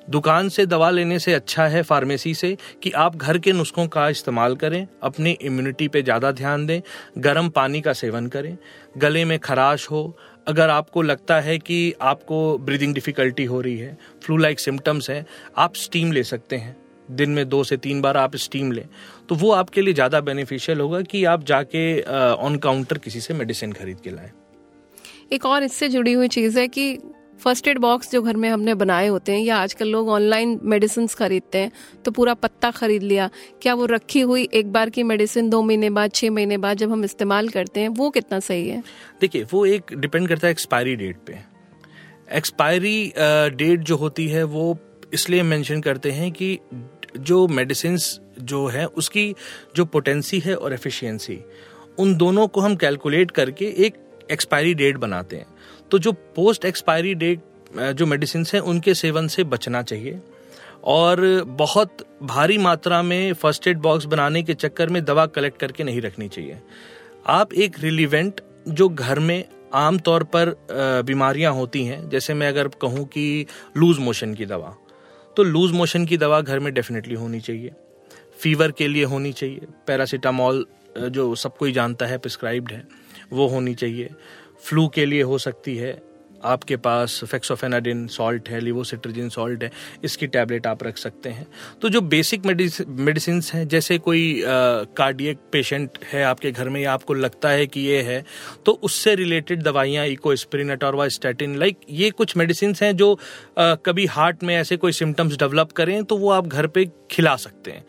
दुकान 0.08 0.50
से 0.50 0.66
दवा 0.66 0.90
लेने 0.90 1.18
से 1.20 1.34
अच्छा 1.34 1.66
है 1.68 1.82
फार्मेसी 1.84 2.34
से 2.34 2.56
कि 2.84 2.92
आप 2.94 3.16
घर 3.16 3.38
के 3.38 3.52
नुस्खों 3.54 3.88
का 3.88 4.08
इस्तेमाल 4.10 4.56
करें, 4.56 4.88
अपनी 5.04 5.32
इम्यूनिटी 5.32 5.88
पे 5.88 6.02
ज़्यादा 6.02 6.32
ध्यान 6.34 6.66
दें, 6.66 6.82
गर्म 7.18 7.50
पानी 7.50 7.82
का 7.82 7.94
सेवन 7.94 8.28
करें, 8.28 8.58
गले 8.98 9.26
में 9.26 9.38
खराश 9.40 9.90
हो। 9.92 10.18
अगर 10.48 10.70
आपको 10.70 11.02
लगता 11.02 11.40
है 11.40 11.58
कि 11.60 11.94
आपको 12.04 12.58
ब्रीदिंग 12.60 12.94
डिफिकल्टी 12.94 13.46
हो 13.46 13.62
रही 13.62 13.78
है 13.78 13.98
फ्लू 14.24 14.38
लाइक 14.38 14.60
सिम्टम्स 14.60 15.10
हैं, 15.10 15.26
आप 15.58 15.76
स्टीम 15.76 16.12
ले 16.12 16.24
सकते 16.26 16.56
हैं। 16.56 16.76
दिन 17.10 17.30
में 17.30 17.48
दो 17.50 17.64
से 17.64 17.78
तीन 17.78 18.02
बार 18.02 18.18
आप 18.18 18.36
स्टीम 18.38 18.72
लें। 18.72 18.88
तो 19.30 19.36
वो 19.36 19.52
आपके 19.52 19.82
लिए 19.82 19.94
ज़्यादा 19.94 20.20
बेनिफिशियल 20.22 20.80
होगा 20.80 21.02
कि 21.04 21.24
आप 21.26 21.44
जाके 21.44 22.02
ऑन 22.02 22.56
काउंटर 22.58 22.98
किसी 22.98 23.20
से 23.22 23.34
मेडिसिन 23.34 23.72
खरीद 23.74 24.00
के 24.00 24.10
लाएँ। 24.10 24.32
एक 25.34 25.46
और 25.46 25.64
इससे 25.64 25.90
जुड़ी 25.90 26.14
हुई 26.14 26.28
चीज़ 26.30 26.60
है 26.60 26.68
कि 26.68 26.98
फ़र्स्ट 27.40 27.68
एड 27.68 27.78
बॉक्स 27.78 28.12
जो 28.12 28.22
घर 28.22 28.36
में 28.36 28.48
हमने 28.50 28.74
बनाए 28.76 29.08
होते 29.08 29.32
हैं, 29.32 29.40
या 29.40 29.58
आजकल 29.58 29.88
लोग 29.88 30.10
ऑनलाइन 30.10 30.60
मेडिसिन 30.64 31.08
खरीदते 31.10 31.58
हैं 31.58 31.72
तो 32.06 32.12
पूरा 32.12 32.34
पत्ता 32.36 32.72
खरीद 32.72 33.04
लिया। 33.04 33.30
क्या 33.62 33.74
वो 33.74 33.86
रखी 33.86 34.22
हुई 34.22 34.48
एक 34.54 34.72
बार 34.72 34.90
की 34.90 35.04
मेडिसिन 35.04 35.50
दो 35.50 35.62
महीने 35.62 35.90
बाद, 35.90 36.12
छह 36.12 36.32
महीने 36.32 36.58
बाद 36.58 36.78
जब 36.78 36.92
हम 36.92 37.04
इस्तेमाल 37.04 37.50
करते 37.50 37.80
हैं, 37.80 37.90
वो 37.90 38.10
कितना 38.10 38.40
सही 38.42 38.68
है? 38.70 38.84
देखिए, 39.22 39.44
वो 39.44 39.66
एक 39.66 39.94
डिपेंड 39.96 40.28
करता 40.28 40.48
है 40.48 40.52
एक्सपायरी 40.52 40.96
डेट 40.96 41.18
पे। 41.28 41.38
एक्सपायरी 42.32 43.14
डेट 43.18 43.80
जो 43.80 43.96
होती 43.98 44.28
है, 44.28 44.44
वो 44.44 44.78
इसलिए 45.14 45.44
मेंशन 45.44 45.82
करते 45.82 46.12
हैं 46.12 46.32
कि 46.32 46.58
जो 47.18 47.48
मेडिसिन 47.50 47.98
जो 48.40 48.66
है, 48.68 48.86
उसकी 48.88 49.34
जो 49.76 49.86
पोटेंसी 49.86 50.40
है 50.40 50.56
और 50.56 50.74
एफिशिएंसी 50.74 51.40
उन 52.00 52.16
दोनों 52.18 52.48
को 52.48 52.62
हम 52.62 52.76
कैलकुलेट 52.76 53.32
करके 53.32 53.66
एक 53.86 53.96
एक्सपायरी 54.32 54.74
डेट 54.74 54.98
बनाते 54.98 55.36
हैं। 55.36 55.46
तो 55.92 56.00
जो 56.00 56.12
पोस्ट 56.36 56.66
एक्सपायरी 56.66 57.14
डेट 57.16 57.42
जो 57.92 58.06
मेडिसिन 58.06 58.46
हैं, 58.54 58.60
उनके 58.62 58.94
सेवन 58.94 59.28
से 59.28 59.44
बचना 59.46 59.82
चाहिए। 59.84 60.20
और 60.86 61.44
बहुत 61.48 62.06
भारी 62.24 62.58
मात्रा 62.58 63.02
में 63.02 63.34
फ़र्स्ट 63.34 63.68
एड 63.68 63.78
बॉक्स 63.78 64.06
बनाने 64.06 64.44
के 64.44 64.54
चक्कर 64.56 64.90
में 64.90 65.04
दवा 65.06 65.26
कलेक्ट 65.28 65.60
करके 65.60 65.84
नहीं 65.84 66.02
रखनी 66.02 66.28
चाहिए। 66.30 66.60
आप 67.28 67.54
एक 67.54 67.80
रिलीवेंट 67.80 68.42
जो 68.68 68.90
घर 68.90 69.20
में 69.20 69.44
आम 69.74 69.98
तौर 70.00 70.24
पर 70.36 70.56
बीमारियाँ 71.06 71.54
होती 71.54 71.84
हैं, 71.86 72.10
जैसे 72.10 72.34
मैं 72.34 72.48
अगर 72.48 72.68
कहूँ 72.82 73.06
कि 73.08 73.46
लूज 73.78 74.00
मोशन 74.00 74.34
की 74.34 74.46
दवा 74.46 74.76
तो 75.38 75.44
लूज 75.44 75.72
मोशन 75.72 76.06
की 76.06 76.18
दवा 76.18 76.40
घर 76.42 76.60
में 76.60 76.74
डेफिनेटली 76.74 77.16
होनी 77.16 77.40
चाहिए। 77.40 77.72
फीवर 78.40 78.72
के 78.72 78.88
लिए 78.88 79.04
होनी 79.04 79.32
चाहिए। 79.34 79.68
पैरासीटामॉल 79.88 80.66
जो 80.98 81.34
सब 81.36 81.56
कोई 81.58 81.72
जानता 81.72 82.06
है 82.06 82.18
प्रिस्क्राइब्ड 82.18 82.72
है, 82.72 82.84
वो 83.34 83.48
होनी 83.48 83.74
चाहिए। 83.76 84.10
फ्लू 84.64 84.88
के 84.88 85.06
लिए 85.06 85.22
हो 85.22 85.38
सकती 85.38 85.78
है। 85.78 86.16
आपके 86.44 86.76
पास 86.76 87.20
फेक्सोफेनाडिन 87.26 88.06
सॉल्ट 88.08 88.50
है 88.50 88.60
लिवोसिट्रजिन 88.60 89.30
सॉल्ट 89.30 89.64
है 89.64 89.72
इसकी 90.04 90.28
टैबलेट 90.28 90.68
आप 90.68 90.84
रख 90.84 90.98
सकते 90.98 91.30
हैं। 91.30 91.48
तो 91.82 91.90
जो 91.90 92.02
बेसिक 92.02 92.46
मेडिसिन 92.46 93.42
हैं 93.54 93.68
जैसे 93.68 93.98
कोई 93.98 94.44
कार्डियक 94.46 95.38
पेशेंट 95.52 95.98
है 96.14 96.24
आपके 96.24 96.52
घर 96.52 96.70
में 96.70 96.82
या 96.82 96.94
आपको 96.94 97.14
लगता 97.14 97.50
है 97.50 97.68
कि 97.68 97.80
ये 97.80 98.02
है 98.02 98.24
तो 98.66 98.72
उससे 98.84 99.16
रिलेटेड 99.16 99.64
दवाइयाँ 99.64 100.06
इको 100.06 100.14
इकोस्प्रिन 100.14 100.70
अटोरवास्टैटिन 100.70 101.56
लाइक 101.56 101.80
ये 101.90 102.10
कुछ 102.12 102.38
मेडिसिन 102.38 102.76
हैं 102.82 102.96
जो 102.98 103.14
आ, 103.14 103.76
कभी 103.76 104.06
हार्ट 104.06 104.44
में 104.44 104.56
ऐसे 104.56 104.78
कोई 104.78 104.92
सिम्टम्स 104.92 105.38
डेवलप 105.38 105.72
करें 105.72 106.04
तो 106.04 106.18
वो 106.18 106.30
आप 106.30 106.48
घर 106.48 106.68
पर 106.68 107.08
खिला 107.12 107.36
सकते 107.36 107.72
हैं। 107.72 107.86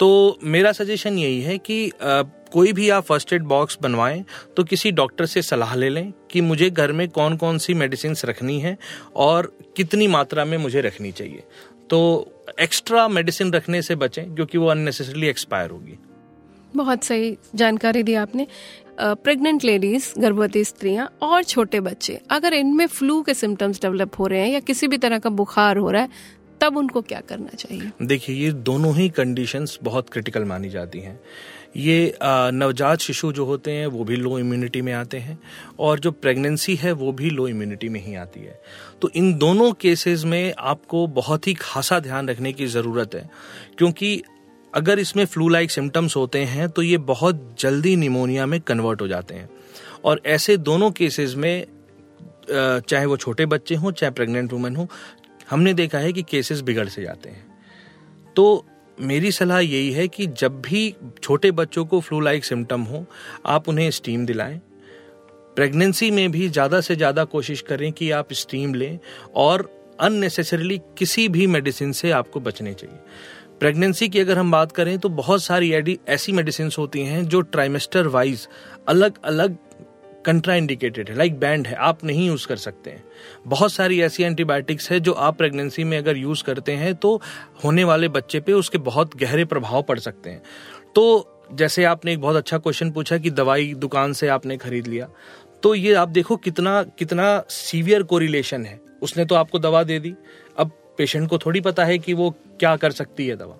तो 0.00 0.38
मेरा 0.44 0.72
सजेशन 0.72 1.18
यही 1.18 1.40
है 1.40 1.58
कि 1.58 1.88
आ, 1.88 2.22
कोई 2.52 2.72
भी 2.72 2.88
आप 2.90 3.04
फ़र्स्ट 3.04 3.32
एड 3.32 3.42
बॉक्स 3.44 3.78
बनवाएँ 3.82 4.24
तो 4.56 4.64
किसी 4.64 4.90
डॉक्टर 4.92 5.26
से 5.26 5.42
सलाह 5.42 5.74
ले 5.74 5.88
लें 5.88 6.12
कि 6.30 6.40
मुझे 6.40 6.70
घर 6.70 6.92
में 6.92 7.08
कौन 7.08 7.36
कौन 7.36 7.58
सी 7.58 7.74
मेडिसिन 7.74 8.14
रखनी 8.24 8.58
है 8.60 8.76
और 9.16 9.52
कितनी 9.76 10.06
मात्रा 10.08 10.44
में 10.44 10.56
मुझे 10.58 10.80
रखनी 10.80 11.12
चाहिए। 11.12 11.42
तो 11.90 11.98
एक्स्ट्रा 12.60 13.06
मेडिसिन 13.08 13.52
रखने 13.52 13.82
से 13.82 13.94
बचें 13.96 14.34
क्योंकि 14.34 14.58
वो 14.58 14.66
अननेसेसरली 14.66 15.28
एक्सपायर 15.28 15.70
होगी। 15.70 15.98
बहुत 16.76 17.04
सही 17.04 17.36
जानकारी 17.54 18.02
दी 18.02 18.14
आपने। 18.14 18.46
प्रेग्नेंट 19.00 19.64
लेडीज़ 19.64 20.08
गर्भवती 20.20 20.64
स्त्रियाँ 20.64 21.08
और 21.22 21.42
छोटे 21.44 21.80
बच्चे, 21.80 22.18
अगर 22.30 22.54
इनमें 22.54 22.86
फ्लू 22.86 23.20
के 23.22 23.34
सिम्टम्स 23.34 23.80
डेवलप 23.82 24.18
हो 24.18 24.26
रहे 24.26 24.40
हैं 24.40 24.48
या 24.48 24.60
किसी 24.60 24.88
भी 24.88 24.98
तरह 24.98 25.18
का 25.18 25.30
बुखार 25.30 25.76
हो 25.76 25.90
रहा 25.90 26.02
है 26.02 26.08
तब 26.62 26.76
उनको 26.76 27.00
क्या 27.02 27.20
करना 27.20 27.56
चाहिए? 27.58 27.90
देखिए, 28.02 28.36
ये 28.36 28.52
दोनों 28.52 28.94
ही 28.96 29.08
कंडीशंस 29.10 29.78
बहुत 29.82 30.10
क्रिटिकल 30.10 30.44
मानी 30.44 30.68
जाती 30.70 31.00
हैं। 31.00 31.18
ये 31.76 32.14
नवजात 32.22 33.00
शिशु 33.00 33.30
जो 33.32 33.44
होते 33.44 33.70
हैं, 33.70 33.86
वो 33.86 34.04
भी 34.04 34.16
लो 34.16 34.38
इम्यूनिटी 34.38 34.80
में 34.82 34.92
आते 34.92 35.18
हैं 35.18 35.38
और 35.78 36.00
जो 36.00 36.10
प्रेगनेंसी 36.12 36.74
है, 36.76 36.92
वो 36.92 37.12
भी 37.12 37.30
लो 37.30 37.48
इम्यूनिटी 37.48 37.88
में 37.88 38.00
ही 38.00 38.14
आती 38.16 38.40
है। 38.40 38.60
तो 39.02 39.10
इन 39.10 39.32
दोनों 39.38 39.72
केसेस 39.80 40.24
में 40.24 40.54
आपको 40.60 41.06
बहुत 41.12 41.46
ही 41.46 41.54
खासा 41.54 41.98
ध्यान 42.00 42.28
रखने 42.28 42.52
की 42.52 42.66
ज़रूरत 42.68 43.14
है, 43.14 43.28
क्योंकि 43.78 44.22
अगर 44.72 44.98
इसमें 44.98 45.24
फ्लू 45.26 45.48
लाइक 45.48 45.70
सिम्टम्स 45.70 46.16
होते 46.16 46.38
हैं 46.46 46.68
तो 46.68 46.82
ये 46.82 46.98
बहुत 47.06 47.56
जल्दी 47.60 47.96
निमोनिया 47.96 48.46
में 48.46 48.60
कन्वर्ट 48.60 49.02
हो 49.02 49.08
जाते 49.08 49.34
हैं। 49.34 49.48
और 50.04 50.20
ऐसे 50.26 50.56
दोनों 50.58 50.90
केसेस 50.92 51.34
में 51.36 51.66
चाहे 52.50 53.04
वो 53.06 53.16
छोटे 53.16 53.46
बच्चे 53.46 53.74
हों, 53.74 53.90
चाहे 53.92 54.10
प्रेग्नेंट 54.12 54.52
वुमेन 54.52 54.76
हो 54.76 54.88
हमने 55.50 55.74
देखा 55.74 55.98
है 55.98 56.12
कि 56.12 56.22
केसेस 56.22 56.60
बिगड़ 56.60 56.88
से 56.88 57.02
जाते 57.02 57.30
हैं। 57.30 57.44
तो 58.36 58.64
मेरी 58.98 59.32
सलाह 59.32 59.58
यही 59.58 59.90
है 59.92 60.06
कि 60.08 60.26
जब 60.28 60.60
भी 60.62 60.94
छोटे 61.22 61.50
बच्चों 61.52 61.84
को 61.84 62.00
फ्लू 62.00 62.20
लाइक 62.20 62.44
सिम्टम 62.44 62.82
हो, 62.82 63.04
आप 63.46 63.68
उन्हें 63.68 63.90
स्टीम 63.90 64.26
दिलाएँ। 64.26 64.60
प्रेगनेंसी 65.56 66.10
में 66.10 66.30
भी 66.32 66.48
ज़्यादा 66.48 66.80
से 66.80 66.96
ज़्यादा 66.96 67.24
कोशिश 67.26 67.60
करें 67.60 67.90
कि 67.92 68.10
आप 68.10 68.32
स्टीम 68.32 68.74
लें 68.74 68.98
और 69.34 69.68
अननेसेसरली 70.00 70.80
किसी 70.98 71.28
भी 71.28 71.46
मेडिसिन 71.46 71.92
से 71.92 72.10
आपको 72.10 72.40
बचने 72.40 72.72
चाहिए। 72.74 72.98
प्रेगनेंसी 73.60 74.08
की 74.08 74.20
अगर 74.20 74.38
हम 74.38 74.50
बात 74.50 74.72
करें 74.72 74.98
तो 74.98 75.08
बहुत 75.10 75.42
सारी 75.42 75.98
ऐसी 76.08 76.32
मेडिसिन 76.32 76.70
होती 76.78 77.02
हैं 77.02 77.24
जो 77.24 77.40
ट्राइमेस्टर 77.40 78.06
वाइज 78.08 78.48
अलग 78.88 79.22
अलग 79.24 79.56
कंट्रा 80.26 80.54
इंडिकेटेड 80.54 81.10
है 81.10 81.16
लाइक 81.16 81.38
बैंड 81.38 81.66
है, 81.66 81.74
आप 81.74 82.04
नहीं 82.04 82.26
यूज़ 82.26 82.46
कर 82.46 82.56
सकते 82.56 82.90
हैं। 82.90 83.04
बहुत 83.46 83.72
सारी 83.72 84.00
ऐसी 84.02 84.22
एंटीबायोटिक्स 84.22 84.90
है 84.90 85.00
जो 85.00 85.12
आप 85.12 85.36
प्रेगनेंसी 85.38 85.84
में 85.84 85.96
अगर 85.98 86.16
यूज़ 86.16 86.42
करते 86.44 86.72
हैं 86.72 86.94
तो 86.94 87.20
होने 87.64 87.84
वाले 87.84 88.08
बच्चे 88.08 88.40
पे 88.40 88.52
उसके 88.52 88.78
बहुत 88.80 89.16
गहरे 89.16 89.44
प्रभाव 89.44 89.82
पड़ 89.82 89.98
सकते 89.98 90.30
हैं। 90.30 90.42
तो 90.94 91.28
जैसे 91.52 91.84
आपने 91.84 92.12
एक 92.12 92.20
बहुत 92.20 92.36
अच्छा 92.36 92.58
क्वेश्चन 92.58 92.90
पूछा 92.90 93.18
कि 93.18 93.30
दवाई 93.30 93.72
दुकान 93.74 94.12
से 94.12 94.28
आपने 94.28 94.56
खरीद 94.56 94.86
लिया 94.86 95.08
तो 95.62 95.74
ये 95.74 95.94
आप 95.94 96.08
देखो 96.08 96.36
कितना 96.36 96.82
कितना 96.98 97.42
सीवियर 97.48 98.02
कोरिलेशन 98.02 98.64
है। 98.64 98.80
उसने 99.02 99.24
तो 99.24 99.34
आपको 99.34 99.58
दवा 99.58 99.82
दे 99.82 99.98
दी। 100.00 100.14
अब 100.58 100.70
पेशेंट 100.98 101.28
को 101.28 101.38
थोड़ी 101.38 101.60
पता 101.60 101.84
है 101.84 101.98
कि 101.98 102.14
वो 102.14 102.30
क्या 102.60 102.74
कर 102.76 102.92
सकती 102.92 103.26
है 103.26 103.36
दवा। 103.36 103.58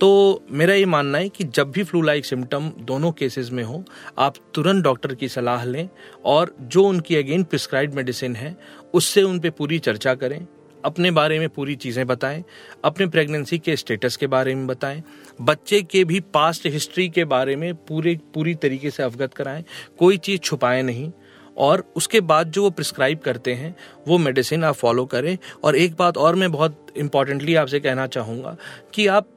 तो 0.00 0.44
मेरा 0.50 0.74
ये 0.74 0.84
मानना 0.86 1.18
है 1.18 1.28
कि 1.28 1.44
जब 1.44 1.70
भी 1.70 1.82
फ्लू 1.84 2.00
लाइक 2.02 2.24
सिम्टम 2.24 2.70
दोनों 2.78 3.10
केसेस 3.12 3.50
में 3.50 3.62
हो, 3.64 3.82
आप 4.18 4.34
तुरंत 4.54 4.84
डॉक्टर 4.84 5.14
की 5.14 5.28
सलाह 5.28 5.64
लें 5.64 5.88
और 6.24 6.54
जो 6.62 6.84
उनकी 6.84 7.16
अगेन 7.16 7.42
प्रिस्क्राइब 7.44 7.94
मेडिसिन 7.94 8.36
है, 8.36 8.56
उससे 8.94 9.22
उन 9.22 9.38
पर 9.40 9.50
पूरी 9.50 9.78
चर्चा 9.78 10.14
करें, 10.14 10.46
अपने 10.84 11.10
बारे 11.10 11.38
में 11.38 11.48
पूरी 11.48 11.74
चीज़ें 11.76 12.06
बताएँ, 12.06 12.42
अपने 12.84 13.06
प्रेगनेंसी 13.06 13.58
के 13.58 13.76
स्टेटस 13.76 14.16
के 14.16 14.26
बारे 14.26 14.54
में 14.54 14.66
बताएँ, 14.66 15.02
बच्चे 15.40 15.82
के 15.82 16.04
भी 16.04 16.20
पास्ट 16.34 16.66
हिस्ट्री 16.66 17.08
के 17.08 17.24
बारे 17.24 17.56
में 17.56 17.74
पूरे, 17.74 18.18
पूरी 18.34 18.54
तरीके 18.54 18.90
से 18.90 19.02
अवगत 19.02 19.34
कराएँ, 19.34 19.64
कोई 19.98 20.16
चीज़ 20.18 20.40
छुपाएँ 20.40 20.82
नहीं 20.82 21.10
और 21.56 21.84
उसके 21.96 22.20
बाद 22.22 22.50
जो 22.50 22.62
वो 22.62 22.70
प्रिस्क्राइब 22.70 23.18
करते 23.18 23.54
हैं, 23.54 23.74
वो 24.08 24.18
मेडिसिन 24.18 24.64
आप 24.64 24.74
फॉलो 24.74 25.04
करें। 25.06 25.36
और 25.64 25.76
एक 25.76 25.96
बात 25.96 26.16
और 26.16 26.34
मैं 26.34 26.50
बहुत 26.52 26.86
इंपॉर्टेंटली 26.96 27.54
आपसे 27.54 27.80
कहना 27.80 28.06
चाहूँगा 28.06 28.56
कि 28.94 29.06
आप 29.06 29.28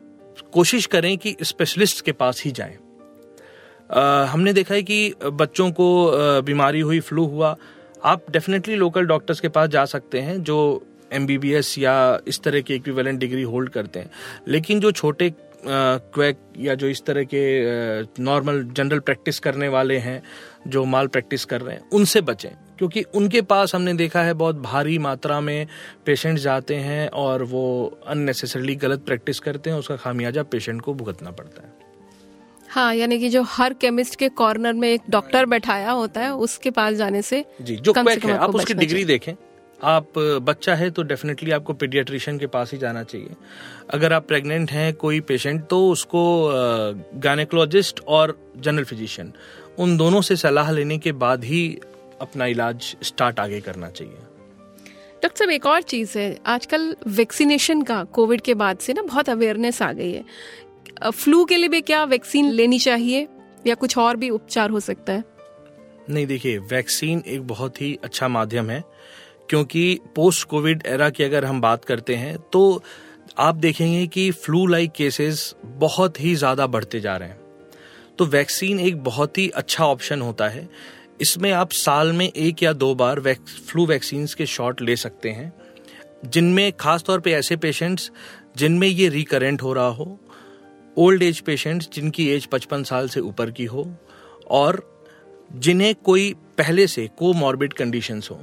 कोशिश 0.51 0.85
करें 0.85 1.17
कि 1.17 1.35
स्पेशलिस्ट 1.41 2.05
के 2.05 2.11
पास 2.11 2.41
ही 2.43 2.51
जाएँ। 2.51 2.77
हमने 4.27 4.53
देखा 4.53 4.73
है 4.73 4.83
कि 4.83 5.13
बच्चों 5.23 5.69
को 5.71 5.87
बीमारी 6.41 6.79
हुई 6.79 6.99
फ्लू 6.99 7.25
हुआ, 7.25 7.55
आप 8.03 8.31
डेफिनेटली 8.31 8.75
लोकल 8.75 9.05
डॉक्टर्स 9.05 9.39
के 9.39 9.49
पास 9.49 9.69
जा 9.69 9.85
सकते 9.85 10.19
हैं 10.19 10.41
जो 10.43 10.57
एमबीबीएस 11.13 11.77
या 11.77 12.19
इस 12.27 12.39
तरह 12.39 12.61
की 12.61 12.75
इक्विवेलेंट 12.75 13.19
डिग्री 13.19 13.41
होल्ड 13.43 13.69
करते 13.69 13.99
हैं। 13.99 14.11
लेकिन 14.47 14.79
जो 14.79 14.91
छोटे 14.91 15.33
क्वैक 15.67 16.37
या 16.59 16.75
जो 16.75 16.87
इस 16.87 17.03
तरह 17.05 17.23
के 17.23 17.43
नॉर्मल 18.23 18.63
जनरल 18.71 18.99
प्रैक्टिस 18.99 19.39
करने 19.39 19.67
वाले 19.67 19.97
हैं, 19.97 20.21
जो 20.67 20.85
माल 20.85 21.07
प्रैक्टिस 21.07 21.45
कर 21.45 21.61
रहे 21.61 21.75
हैं, 21.75 21.89
उनसे 21.89 22.21
बचें। 22.21 22.49
क्योंकि 22.79 23.01
उनके 23.15 23.41
पास 23.43 23.75
हमने 23.75 23.93
देखा 23.93 24.21
है 24.23 24.33
बहुत 24.33 24.55
भारी 24.61 24.97
मात्रा 24.99 25.39
में 25.41 25.67
पेशेंट 26.05 26.39
जाते 26.39 26.75
हैं 26.77 27.07
और 27.09 27.43
वो 27.43 27.63
अननेसेसरली 28.07 28.75
गलत 28.75 29.05
प्रैक्टिस 29.05 29.39
करते 29.39 29.69
हैं 29.69 29.77
उसका 29.77 29.95
खामियाजा 29.95 30.43
पेशेंट 30.43 30.81
को 30.81 30.93
भुगतना 30.93 31.31
पड़ता 31.31 31.61
है। 31.61 31.71
हाँ 32.69 32.93
यानी 32.95 33.19
कि 33.19 33.29
जो 33.29 33.41
हर 33.43 33.73
केमिस्ट 33.73 34.15
के 34.15 34.29
कॉर्नर 34.31 34.73
में 34.73 34.87
एक 34.89 35.01
डॉक्टर 35.09 35.45
बैठाया 35.45 35.91
होता 35.91 36.21
है 36.21 36.33
उसके 36.35 36.69
पास 36.71 36.93
जाने 36.95 37.21
से 37.21 37.43
जी 37.61 37.75
जो 37.75 37.93
कम 37.93 38.03
क्वैक 38.03 38.25
है 38.25 38.37
आप 38.37 38.55
उसकी 38.55 38.73
डिग्री 38.73 39.03
देखें। 39.05 39.33
आप 39.81 40.17
बच्चा 40.17 40.75
है 40.75 40.89
तो 40.89 41.03
डेफिनेटली 41.03 41.51
आपको 41.51 41.73
पीडियाट्रिशियन 41.73 42.37
के 42.39 42.47
पास 42.47 42.71
ही 42.71 42.77
जाना 42.77 43.03
चाहिए। 43.03 43.35
अगर 43.89 44.13
आप 44.13 44.27
प्रेग्नेंट 44.27 44.71
हैं 44.71 44.93
कोई 44.95 45.19
पेशेंट 45.21 45.65
तो 45.67 45.87
उसको 45.89 46.21
गायनेकोलॉजिस्ट 47.15 47.99
और 48.07 48.37
जनरल 48.57 48.83
फिजिशियन 48.83 49.33
उन 49.79 49.97
दोनों 49.97 50.21
से 50.21 50.35
सलाह 50.35 50.71
लेने 50.71 50.97
के 50.97 51.11
बाद 51.19 51.43
ही 51.43 51.65
अपना 52.23 52.45
इलाज 52.47 52.95
स्टार्ट 53.03 53.39
आगे 53.39 53.59
करना 53.61 53.89
चाहिए। 53.89 54.17
डॉक्टर 55.23 55.37
साहब 55.37 55.51
एक 55.51 55.65
और 55.65 55.81
चीज़ 55.83 56.17
है 56.17 56.37
आजकल 56.47 56.95
वैक्सीनेशन 57.09 57.81
का 57.81 58.03
कोविड 58.13 58.41
के 58.41 58.53
बाद 58.55 58.77
से 58.77 58.93
ना 58.93 59.01
बहुत 59.01 59.29
अवेयरनेस 59.29 59.81
आ 59.81 59.91
गई 59.91 60.11
है। 60.11 61.11
फ्लू 61.11 61.43
के 61.45 61.57
लिए 61.57 61.69
भी 61.69 61.81
क्या 61.81 62.03
वैक्सीन 62.05 62.49
लेनी 62.51 62.79
चाहिए 62.79 63.27
या 63.67 63.75
कुछ 63.75 63.97
और 63.97 64.15
भी 64.15 64.29
उपचार 64.29 64.69
हो 64.69 64.79
सकता 64.79 65.13
है? 65.13 65.23
नहीं 66.09 66.25
देखिए 66.27 66.57
वैक्सीन 66.67 67.23
एक 67.27 67.47
बहुत 67.47 67.81
ही 67.81 67.97
अच्छा 68.03 68.27
माध्यम 68.27 68.69
है 68.69 68.83
क्योंकि 69.49 69.99
पोस्ट 70.15 70.47
कोविड 70.47 70.83
एरा 70.87 71.09
की 71.09 71.23
अगर 71.23 71.45
हम 71.45 71.61
बात 71.61 71.85
करते 71.85 72.15
हैं 72.15 72.37
तो 72.53 72.83
आप 73.37 73.55
देखेंगे 73.55 74.05
कि 74.07 74.29
फ्लू 74.33 74.65
लाइक 74.67 74.91
केसेस 74.91 75.53
बहुत 75.65 76.19
ही 76.21 76.33
ज़्यादा 76.35 76.67
बढ़ते 76.67 76.99
जा 76.99 77.15
रहे 77.17 77.29
हैं। 77.29 77.41
तो 78.17 78.25
वैक्सीन 78.25 78.79
एक 78.79 79.03
बहुत 79.03 79.37
ही 79.37 79.47
अच्छा 79.49 79.85
ऑप्शन 79.85 80.21
होता 80.21 80.47
है 80.49 80.67
इसमें 81.23 81.51
आप 81.51 81.71
साल 81.71 82.11
में 82.11 82.25
एक 82.27 82.63
या 82.63 82.71
दो 82.73 82.93
बार 82.95 83.19
फ्लू 83.21 83.85
वैक्सीन 83.85 84.25
के 84.37 84.45
शॉट 84.45 84.81
ले 84.81 84.95
सकते 84.95 85.29
हैं, 85.29 85.51
जिनमें 86.25 86.71
खास 86.71 87.03
तौर 87.03 87.19
पे 87.19 87.31
ऐसे 87.31 87.55
पेशेंट्स 87.57 88.11
जिनमें 88.57 88.87
ये 88.87 89.07
रिकरेंट 89.09 89.61
हो 89.61 89.73
रहा 89.73 89.87
हो 89.87 90.19
ओल्ड 90.97 91.23
एज 91.23 91.39
पेशेंट्स 91.39 91.89
जिनकी 91.93 92.27
एज 92.29 92.47
55 92.47 92.83
साल 92.83 93.07
से 93.09 93.19
ऊपर 93.19 93.51
की 93.51 93.65
हो, 93.65 93.85
और 94.49 94.81
जिन्हें 95.55 95.93
कोई 95.95 96.33
पहले 96.57 96.87
से 96.87 97.07
को 97.17 97.33
मॉर्बिड 97.33 97.73
कंडीशंस 97.73 98.29
हो, 98.31 98.39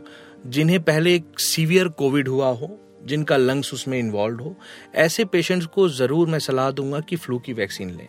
जिन्हें 0.47 0.83
पहले 0.83 1.14
एक 1.14 1.40
सीवियर 1.40 1.88
कोविड 1.88 2.29
हुआ 2.29 2.49
हो, 2.49 2.77
जिनका 3.05 3.37
लंग्स 3.37 3.73
उसमें 3.75 3.99
इन्वॉल्व 3.99 4.40
हो, 4.40 4.55
ऐसे 4.95 5.25
पेशेंट्स 5.25 5.66
को 5.66 5.88
ज़रूर 5.88 6.29
मैं 6.29 6.38
सलाह 6.38 6.71
दूँगा 6.71 7.01
कि 7.01 7.16
फ्लू 7.16 7.38
की 7.38 7.53
वैक्सीन 7.53 7.90
लें। 7.90 8.09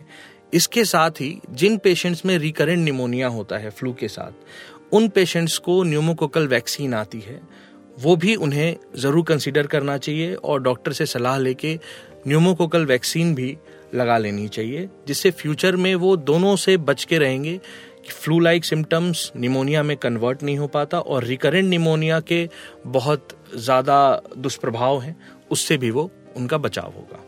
इसके 0.52 0.84
साथ 0.84 1.20
ही 1.20 1.36
जिन 1.52 1.76
पेशेंट्स 1.78 2.24
में 2.26 2.36
रिकरेंट 2.38 2.78
निमोनिया 2.78 3.28
होता 3.28 3.58
है 3.58 3.70
फ्लू 3.70 3.92
के 3.92 4.08
साथ, 4.08 4.32
उन 4.92 5.08
पेशेंट्स 5.08 5.58
को 5.58 5.82
न्यूमोकोकल 5.84 6.48
वैक्सीन 6.48 6.94
आती 6.94 7.20
है, 7.20 7.40
वो 7.98 8.16
भी 8.16 8.34
उन्हें 8.36 8.76
ज़रूर 8.96 9.24
कंसिडर 9.24 9.66
करना 9.66 9.96
चाहिए 9.98 10.34
और 10.34 10.62
डॉक्टर 10.62 10.92
से 10.92 11.06
सलाह 11.06 11.38
लेके 11.38 11.78
न्यूमोकोकल 12.26 12.86
वैक्सीन 12.86 13.34
भी 13.34 13.56
लगा 13.94 14.18
लेनी 14.18 14.46
चाहिए, 14.48 14.88
जिससे 15.06 15.30
फ्यूचर 15.30 15.76
में 15.76 15.94
वो 15.94 16.16
दोनों 16.18 16.54
से 16.56 16.76
बच 16.78 17.04
के 17.04 17.18
रहेंगे 17.18 17.60
फ्लू 18.12 18.38
लाइक 18.40 18.64
सिम्टम्स 18.64 19.30
निमोनिया 19.36 19.82
में 19.82 19.96
कन्वर्ट 19.96 20.42
नहीं 20.42 20.56
हो 20.58 20.66
पाता 20.68 21.00
और 21.00 21.24
रिकरेंट 21.24 21.68
निमोनिया 21.68 22.20
के 22.22 22.48
बहुत 22.86 23.28
ज़्यादा 23.56 24.22
दुष्प्रभाव 24.36 25.00
हैं, 25.00 25.16
उससे 25.50 25.76
भी 25.76 25.90
वो 25.90 26.10
उनका 26.36 26.58
बचाव 26.58 26.92
होगा। 26.92 27.24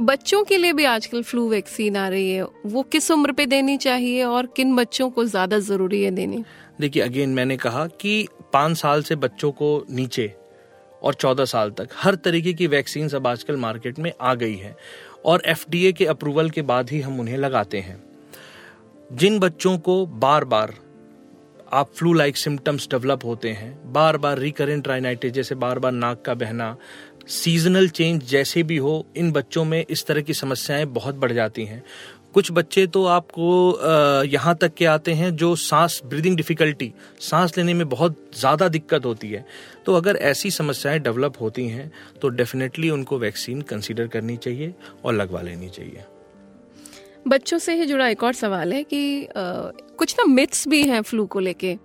बच्चों 0.00 0.42
के 0.44 0.56
लिए 0.56 0.72
भी 0.72 0.84
आजकल 0.84 1.22
फ्लू 1.22 1.48
वैक्सीन 1.48 1.96
आ 1.96 2.08
रही 2.08 2.30
है। 2.30 2.44
वो 2.66 2.82
किस 2.82 3.10
उम्र 3.10 3.32
पे 3.32 3.46
देनी 3.46 3.76
चाहिए 3.76 4.24
और 4.24 4.46
किन 4.46 4.74
बच्चों 4.76 5.08
को 5.10 5.24
ज़्यादा 5.24 5.58
ज़रूरी 5.58 6.02
है 6.02 6.10
देनी? 6.10 6.42
देखिए, 6.80 7.02
अगेन 7.02 7.30
मैंने 7.30 7.56
कहा 7.56 7.86
कि 8.00 8.26
पाँच 8.52 8.76
साल 8.76 9.02
से 9.02 9.16
बच्चों 9.16 9.50
को 9.52 9.84
नीचे 9.90 10.32
और 11.02 11.14
चौदह 11.14 11.44
साल 11.44 11.70
तक, 11.70 11.88
हर 11.94 12.14
तरीके 12.14 12.52
की 12.52 12.66
वैक्सीन 12.66 13.08
अब 13.10 13.26
आजकल 13.26 13.56
मार्केट 13.56 13.98
में 13.98 14.12
आ 14.20 14.34
गई 14.34 14.56
है 14.56 14.74
और 15.24 15.42
एफडीए 15.46 15.92
के 15.92 16.06
अप्रूवल 16.06 16.50
के 16.50 16.62
बाद 16.64 16.90
ही 16.90 17.00
हम 17.00 17.20
उन्हें 17.20 17.36
लगाते 17.38 17.80
हैं। 17.80 18.02
जिन 19.10 19.38
बच्चों 19.38 19.76
को 19.78 20.04
बार 20.06 20.44
बार 20.44 20.74
आप 21.72 21.90
फ्लू 21.94 22.12
लाइक 22.12 22.36
सिम्टम्स 22.36 22.86
डेवलप 22.90 23.24
होते 23.24 23.50
हैं 23.50 23.92
बार 23.92 24.16
बार 24.16 24.38
रिकरेंट 24.38 24.88
राइनाइटिस, 24.88 25.32
जैसे 25.32 25.54
बार 25.54 25.78
बार 25.78 25.92
नाक 25.92 26.22
का 26.22 26.34
बहना 26.34 26.76
सीजनल 27.26 27.88
चेंज 27.88 28.24
जैसे 28.24 28.62
भी 28.62 28.76
हो 28.76 29.04
इन 29.16 29.30
बच्चों 29.32 29.64
में 29.64 29.84
इस 29.90 30.06
तरह 30.06 30.20
की 30.20 30.34
समस्याएँ 30.34 30.84
बहुत 30.86 31.14
बढ़ 31.14 31.32
जाती 31.32 31.64
हैं। 31.64 31.82
कुछ 32.34 32.50
बच्चे 32.52 32.86
तो 32.86 33.04
आपको 33.06 34.24
यहाँ 34.26 34.54
तक 34.60 34.74
के 34.74 34.84
आते 34.84 35.12
हैं 35.12 35.34
जो 35.36 35.54
सांस 35.56 36.00
ब्रीदिंग 36.06 36.36
डिफिकल्टी 36.36 36.92
सांस 37.20 37.56
लेने 37.58 37.74
में 37.74 37.88
बहुत 37.88 38.16
ज़्यादा 38.38 38.68
दिक्कत 38.68 39.04
होती 39.04 39.30
है। 39.30 39.44
तो 39.86 39.94
अगर 39.94 40.16
ऐसी 40.16 40.50
समस्याएँ 40.50 40.98
डेवलप 40.98 41.40
होती 41.40 41.66
हैं 41.68 41.90
तो 42.22 42.28
डेफिनेटली 42.30 42.90
उनको 42.90 43.18
वैक्सीन 43.18 43.62
कंसीडर 43.62 44.06
करनी 44.06 44.36
चाहिए 44.36 44.74
और 45.04 45.14
लगवा 45.14 45.42
लेनी 45.42 45.68
चाहिए। 45.68 46.04
बच्चों 47.28 47.58
से 47.58 47.74
ही 47.74 47.86
जुड़ा 47.86 48.08
एक 48.08 48.22
और 48.22 48.32
सवाल 48.34 48.72
है 48.72 48.82
कि 48.84 49.24
आ, 49.26 49.30
कुछ 49.98 50.14
ना 50.18 50.24
मिथ्स 50.24 50.66
भी 50.68 50.82
हैं 50.82 51.02
फ्लू 51.02 51.26
को 51.26 51.40
लेके 51.40 51.76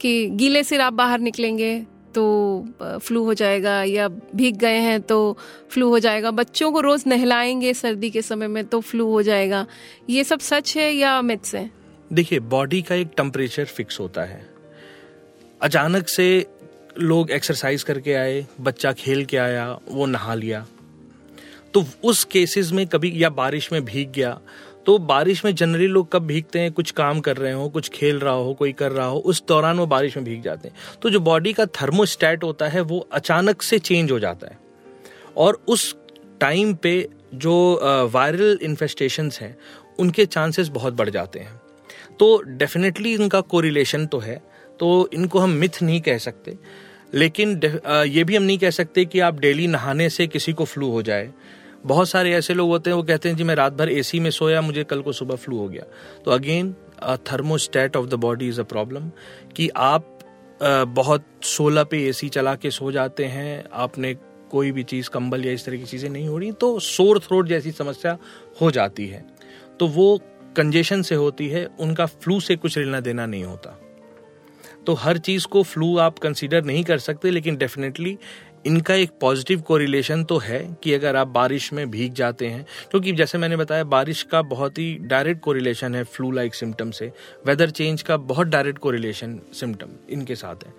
कि 0.00 0.26
गीले 0.30 0.64
सिर 0.64 0.80
आप 0.80 0.92
बाहर 0.92 1.20
निकलेंगे 1.20 1.78
तो 2.14 2.66
फ्लू 2.82 3.24
हो 3.24 3.34
जाएगा 3.34 3.82
या 3.82 4.08
भीग 4.08 4.56
गए 4.56 4.76
हैं 4.76 5.00
तो 5.00 5.38
फ्लू 5.70 5.88
हो 5.88 5.98
जाएगा। 5.98 6.30
बच्चों 6.30 6.72
को 6.72 6.80
रोज 6.80 7.04
नहलाएँगे 7.06 7.74
सर्दी 7.74 8.10
के 8.10 8.22
समय 8.22 8.48
में 8.48 8.64
तो 8.64 8.80
फ्लू 8.80 9.10
हो 9.10 9.22
जाएगा। 9.22 9.66
ये 10.10 10.24
सब 10.24 10.40
सच 10.40 10.76
है 10.76 10.92
या 10.92 11.22
मिथ्स 11.22 11.54
है? 11.54 11.70
देखिए, 12.12 12.40
बॉडी 12.40 12.82
का 12.82 12.94
एक 12.94 13.10
टेम्परेचर 13.16 13.64
फिक्स 13.64 14.00
होता 14.00 14.22
है। 14.22 14.48
अचानक 15.62 16.08
से 16.08 16.46
लोग 16.98 17.30
एक्सरसाइज 17.30 17.82
करके 17.82 18.14
आए, 18.14 18.46
बच्चा 18.60 18.92
खेल 18.92 19.24
के 19.24 19.36
आया, 19.36 19.78
वो 19.88 20.06
नहा 20.06 20.34
लिया। 20.34 20.66
तो 21.74 21.84
उस 22.04 22.24
केसेस 22.24 22.72
में 22.72 22.86
कभी, 22.86 23.12
या 23.22 23.30
बारिश 23.30 23.72
में 23.72 23.84
भीग 23.84 24.12
गया 24.12 24.40
तो 24.88 24.96
बारिश 24.98 25.44
में 25.44 25.54
जनरली 25.54 25.86
लोग 25.86 26.10
कब 26.12 26.26
भीगते 26.26 26.58
हैं, 26.58 26.70
कुछ 26.72 26.90
काम 26.90 27.18
कर 27.20 27.36
रहे 27.36 27.52
हो, 27.52 27.68
कुछ 27.68 27.88
खेल 27.88 28.18
रहा 28.18 28.34
हो, 28.34 28.52
कोई 28.54 28.72
कर 28.72 28.92
रहा 28.92 29.06
हो, 29.06 29.18
उस 29.18 29.42
दौरान 29.48 29.78
वो 29.78 29.86
बारिश 29.86 30.16
में 30.16 30.24
भीग 30.24 30.42
जाते 30.42 30.68
हैं। 30.68 30.76
तो 31.02 31.10
जो 31.10 31.20
बॉडी 31.20 31.52
का 31.52 31.66
थर्मोस्टैट 31.76 32.44
होता 32.44 32.68
है, 32.68 32.80
वो 32.80 32.98
अचानक 33.12 33.62
से 33.62 33.78
चेंज 33.80 34.12
हो 34.12 34.18
जाता 34.18 34.46
है। 34.46 34.58
और 35.36 35.60
उस 35.68 35.94
टाइम 36.40 36.74
पे 36.74 37.08
जो 37.36 37.54
वायरल 38.12 38.58
इन्फेस्टेशन 38.62 39.30
हैं, 39.40 39.56
उनके 39.98 40.26
चांसेस 40.26 40.68
बहुत 40.68 40.94
बढ़ 40.94 41.10
जाते 41.10 41.38
हैं। 41.38 41.60
तो 42.20 42.40
डेफिनेटली 42.48 43.14
इनका 43.14 43.40
कोरिलेशन 43.42 44.06
तो 44.06 44.18
है 44.18 44.40
तो 44.80 45.08
इनको 45.14 45.38
हम 45.38 45.50
मिथ 45.50 45.82
नहीं 45.82 46.00
कह 46.00 46.18
सकते। 46.20 46.56
लेकिन 47.14 47.60
ये 48.08 48.24
भी 48.24 48.36
हम 48.36 48.42
नहीं 48.42 48.58
कह 48.58 48.70
सकते 48.70 49.04
कि 49.04 49.20
आप 49.20 49.38
डेली 49.40 49.66
नहाने 49.66 50.08
से 50.10 50.26
किसी 50.26 50.52
को 50.52 50.64
फ्लू 50.64 50.90
हो 50.90 51.02
जाए 51.02 51.30
बहुत 51.84 52.08
सारे 52.08 52.32
ऐसे 52.34 52.54
लोग 52.54 52.68
होते 52.70 52.90
हैं, 52.90 52.96
वो 52.96 53.02
कहते 53.02 53.28
हैं, 53.28 53.36
जी, 53.36 53.44
मैं 53.44 53.54
रात 53.54 53.72
भर 53.72 53.88
एसी 53.88 54.20
में 54.20 54.30
सोया, 54.30 54.60
मुझे 54.60 54.84
कल 54.84 55.02
को 55.02 55.12
सुबह 55.12 55.36
फ्लू 55.36 55.58
हो 55.58 55.68
गया. 55.68 55.84
तो 56.24 56.30
again 56.30 56.74
thermostat 57.26 57.96
of 57.96 58.06
the 58.06 58.14
body 58.16 58.48
is 58.48 58.60
a 58.60 58.64
problem 58.64 59.10
कि 59.56 59.68
आप 59.68 60.14
बहुत 60.60 61.24
सोलह 61.46 61.84
पे 61.84 62.02
एसी 62.08 62.28
चला 62.28 62.54
के 62.54 62.70
सो 62.70 62.90
जाते 62.92 63.24
हैं, 63.26 63.64
आपने 63.72 64.14
कोई 64.50 64.70
भी 64.72 64.82
चीज़, 64.84 65.08
कंबल 65.10 65.44
या 65.46 65.52
इस 65.52 65.64
तरह 65.64 65.76
की 65.76 65.84
चीज़ें 65.84 66.08
नहीं 66.10 66.28
हो 66.28 66.38
रही 66.38 66.52
तो 66.52 66.78
सोर 66.80 67.18
थ्रोट 67.18 67.46
जैसी 67.46 67.70
समस्या 67.72 68.16
हो 68.60 68.70
जाती 68.70 69.06
है। 69.06 69.24
तो 69.80 69.86
वो 69.88 70.20
कंजेशन 70.56 71.02
से 71.02 71.14
होती 71.14 71.48
है, 71.48 71.64
उनका 71.80 72.06
फ्लू 72.06 72.40
से 72.40 72.56
कुछ 72.56 72.78
लेना 72.78 73.00
देना 73.00 73.26
नहीं 73.26 73.44
होता। 73.44 73.78
तो 74.86 74.94
हर 74.94 75.18
चीज़ 75.18 75.46
को 75.46 75.62
फ्लू 75.62 75.96
आप 75.98 76.18
कंसीडर 76.18 76.64
नहीं 76.64 76.82
कर 76.84 76.98
सकते, 76.98 77.30
लेकिन 77.30 77.56
डेफिनेटली 77.56 78.16
इनका 78.68 78.94
एक 78.94 79.10
पॉजिटिव 79.20 79.60
कोरिलेशन 79.60 80.22
तो 80.24 80.38
है 80.38 80.58
कि 80.82 80.92
अगर 80.94 81.16
आप 81.16 81.28
बारिश 81.28 81.72
में 81.72 81.90
भीग 81.90 82.12
जाते 82.12 82.46
हैं, 82.46 82.64
क्योंकि 82.90 83.12
जैसे 83.12 83.38
मैंने 83.38 83.56
बताया, 83.56 83.84
बारिश 83.84 84.22
का 84.22 84.40
बहुत 84.42 84.78
ही 84.78 84.94
डायरेक्ट 85.02 85.40
कोरिलेशन 85.42 85.94
है 85.94 86.02
फ्लू 86.04 86.30
लाइक 86.30 86.54
सिम्टम 86.54 86.90
से। 86.90 87.10
वेदर 87.46 87.70
चेंज 87.70 88.02
का 88.02 88.16
बहुत 88.16 88.46
डायरेक्ट 88.46 88.78
कोरिलेशन 88.78 89.38
सिम्टम 89.52 89.90
इनके 90.10 90.34
साथ 90.34 90.64
है। 90.66 90.72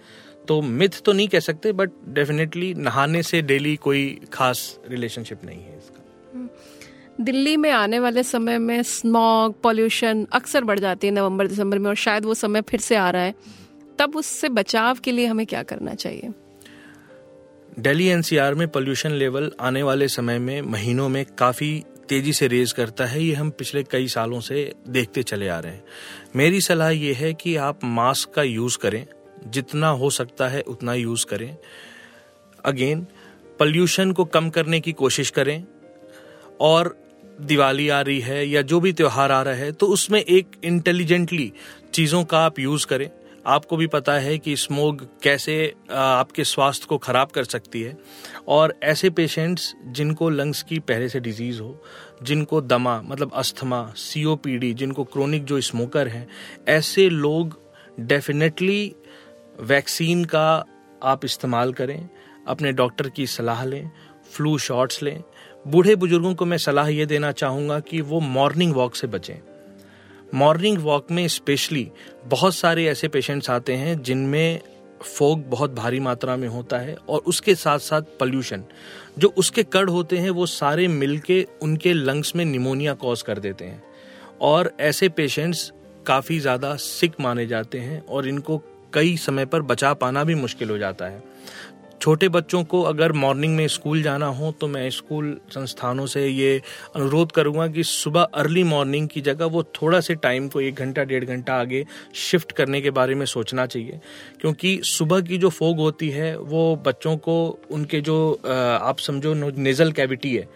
तो 0.48 0.62
मिथ 0.62 1.02
तो 1.06 1.14
नहीं 1.14 1.28
कह 1.28 1.40
सकते 1.40 1.72
बट 1.72 1.92
डेफिनेटली 2.08 2.74
नहाने 2.74 3.24
से 3.24 3.42
डेली 3.42 3.76
कोई 3.76 4.20
खास 4.34 4.80
रिलेशनशिप 4.90 5.46
नहीं 5.46 5.60
है 5.60 5.78
इसका। 5.78 7.24
दिल्ली 7.24 7.56
में 7.58 7.70
आने 7.72 8.00
वाले 8.00 8.24
समय 8.24 8.58
में 8.58 8.84
स्मॉग 8.84 9.62
पॉल्यूशन 9.62 10.26
अक्सर 10.32 10.64
बढ़ 10.64 10.80
जाती 10.80 11.08
है 11.08 11.14
नवंबर, 11.14 11.48
दिसंबर 11.48 11.80
में, 11.80 11.90
और 11.90 11.96
शायद 11.96 12.26
वो 12.26 12.34
समय 12.34 12.62
फिर 12.62 12.80
से 12.80 12.96
आ 12.96 13.10
रहा 13.10 13.22
है। 13.22 13.34
तब 14.00 14.16
उससे 14.16 14.50
बचाव 14.50 15.00
के 15.04 15.12
लिए 15.12 15.26
हमें 15.26 15.46
क्या 15.46 15.64
करना 15.64 15.94
चाहिए? 15.94 16.32
दिल्ली 17.78 18.08
एनसीआर 18.08 18.54
में 18.56 18.68
पोल्यूशन 18.68 19.12
लेवल 19.12 19.52
आने 19.60 19.84
वाले 19.84 20.08
समय 20.08 20.40
में 20.40 20.62
महीनों 20.62 21.08
में 21.10 21.26
काफ़ी 21.38 21.84
तेज़ी 22.10 22.34
से 22.34 22.48
रेज 22.48 22.72
करता 22.72 23.06
है, 23.06 23.24
ये 23.24 23.34
हम 23.34 23.50
पिछले 23.50 23.84
कई 23.84 24.08
सालों 24.08 24.40
से 24.40 24.72
देखते 24.88 25.24
चले 25.24 25.48
आ 25.48 25.60
रहे 25.60 25.74
हैं। 25.74 25.84
मेरी 26.36 26.62
सलाह 26.62 26.90
ये 26.90 27.14
है 27.14 27.34
कि 27.34 27.56
आप 27.56 27.80
मास्क 27.84 28.34
का 28.34 28.44
यूज़ 28.44 28.78
करें, 28.78 29.06
जितना 29.48 29.90
हो 29.90 30.10
सकता 30.10 30.48
है 30.48 30.62
उतना 30.62 30.94
यूज़ 30.94 31.26
करें। 31.26 31.56
अगेन 32.66 33.06
पॉल्यूशन 33.60 34.12
को 34.12 34.26
कम 34.26 34.50
करने 34.50 34.80
की 34.80 34.92
कोशिश 34.94 35.30
करें, 35.30 35.64
और 36.62 36.96
दिवाली 37.42 37.88
आ 37.90 38.02
रही 38.02 38.20
है 38.20 38.48
या 38.48 38.62
जो 38.62 38.80
भी 38.80 38.94
त्यौहार 38.94 39.32
आ 39.32 39.42
रहा 39.42 39.54
है 39.54 39.72
तो 39.72 39.86
उसमें 39.86 40.20
एक 40.22 40.52
इंटेलिजेंटली 40.64 41.52
चीज़ों 41.94 42.24
का 42.24 42.40
आप 42.40 42.60
यूज़ 42.60 42.88
करें। 42.88 43.10
आपको 43.46 43.78
भी 43.78 43.88
पता 43.88 44.14
है 44.14 44.38
कि 44.38 44.56
स्मोक 44.56 45.02
कैसे 45.24 45.74
आपके 45.92 46.44
स्वास्थ्य 46.44 46.86
को 46.90 46.98
खराब 46.98 47.28
कर 47.28 47.44
सकती 47.44 47.82
है। 47.82 47.98
और 48.48 48.76
ऐसे 48.84 49.10
पेशेंट्स 49.10 49.74
जिनको 49.86 50.30
लंग्स 50.30 50.64
की 50.64 50.80
पहले 50.80 51.10
से 51.10 51.20
डिज़ीज़ 51.20 51.62
हो, 51.62 51.84
जिनको 52.24 52.62
दमा 52.62 53.02
मतलब 53.02 53.32
अस्थमा 53.34 53.94
सीओपीडी 53.98 54.74
जिनको 54.74 55.04
क्रोनिक 55.04 55.46
जो 55.46 55.62
स्मोकर 55.62 56.08
हैं, 56.08 56.28
ऐसे 56.68 57.10
लोग 57.10 57.60
डेफिनेटली 58.00 58.96
वैक्सीन 59.62 60.26
का 60.26 60.66
आप 61.04 61.26
इस्तेमाल 61.26 61.74
करें, 61.74 62.10
अपने 62.48 62.72
डॉक्टर 62.72 63.10
की 63.10 63.28
सलाह 63.28 63.66
लें, 63.66 63.92
फ्लू 64.32 64.58
शॉट्स 64.58 65.04
लें। 65.04 65.24
बूढ़े 65.68 65.96
बुज़ुर्गों 65.96 66.36
को 66.36 66.46
मैं 66.46 66.58
सलाह 66.58 66.88
ये 66.88 67.06
देना 67.06 67.32
चाहूँगा 67.32 67.80
कि 67.80 68.02
वो 68.02 68.20
मॉर्निंग 68.20 68.74
वॉक 68.74 68.96
से 68.96 69.08
बचें। 69.08 69.36
मॉर्निंग 70.36 70.78
वॉक 70.78 71.12
में 71.12 71.28
स्पेशली 71.28 71.88
बहुत 72.26 72.56
सारे 72.56 72.86
ऐसे 72.86 73.08
पेशेंट्स 73.08 73.50
आते 73.50 73.74
हैं 73.74 74.02
जिनमें 74.04 74.60
फोग 75.02 75.44
बहुत 75.50 75.74
भारी 75.74 76.00
मात्रा 76.00 76.36
में 76.36 76.48
होता 76.48 76.78
है 76.78 76.96
और 77.10 77.20
उसके 77.20 77.56
साथ 77.56 77.80
साथ 77.80 78.02
पॉल्यूशन। 78.20 78.64
जो 79.20 79.34
उसके 79.38 79.64
कड़ 79.64 79.90
होते 79.90 80.18
हैं, 80.18 80.30
वो 80.30 80.46
सारे 80.46 80.88
मिलके 80.88 81.46
उनके 81.62 81.94
लंग्स 81.94 82.36
में 82.36 82.46
निमोनिया 82.46 82.94
कॉज 82.94 83.22
कर 83.22 83.40
देते 83.40 83.66
हैं। 83.66 83.84
और 84.42 84.72
ऐसे 84.80 85.10
पेशेंट्स 85.10 85.72
काफ़ी 86.06 86.40
ज़्यादा 86.40 86.76
सिक 86.76 87.20
माने 87.20 87.46
जाते 87.46 87.80
हैं 87.80 88.06
और 88.06 88.28
इनको 88.28 88.62
कई 88.94 89.18
समय 89.18 89.46
पर 89.46 89.62
बचा 89.62 89.94
पाना 89.94 90.24
भी 90.24 90.36
मुश्किल 90.36 90.70
हो 90.70 90.78
जाता 90.78 91.06
है। 91.06 91.24
छोटे 92.02 92.28
बच्चों 92.30 92.64
को 92.64 92.82
अगर 92.82 93.12
मॉर्निंग 93.12 93.56
में 93.56 93.68
स्कूल 93.68 94.02
जाना 94.02 94.26
हो 94.26 94.52
तो 94.52 94.68
मैं 94.68 94.90
स्कूल 94.90 95.36
संस्थानों 95.50 96.06
से 96.06 96.26
ये 96.28 96.62
अनुरोध 96.96 97.32
करूँगा 97.32 97.68
कि 97.68 97.84
सुबह 97.84 98.22
अर्ली 98.22 98.64
मॉर्निंग 98.64 99.08
की 99.08 99.22
जगह 99.22 99.46
वो 99.46 99.64
थोड़ा 99.64 100.00
से 100.00 100.16
टाइम 100.16 100.48
को 100.48 100.62
एक 100.62 100.76
घंटा, 100.76 101.04
डेढ़ 101.04 101.26
घंटा 101.26 101.54
आगे 101.54 101.86
शिफ्ट 102.16 102.52
करने 102.52 102.82
के 102.82 102.90
बारे 102.90 103.16
में 103.16 103.26
सोचना 103.26 103.66
चाहिए। 103.66 104.00
क्योंकि 104.42 104.80
सुबह 104.84 105.22
की 105.22 105.38
जो 105.38 105.50
फोग 105.50 105.80
होती 105.80 106.10
है, 106.10 106.38
वो 106.38 106.76
बच्चों 106.86 107.16
को 107.18 107.60
उनके 107.72 108.02
जो 108.02 108.34
आप 108.82 109.00
समझो 109.00 109.34
नेजल 109.58 109.92
कैविटी 109.92 110.36
है, 110.36 110.48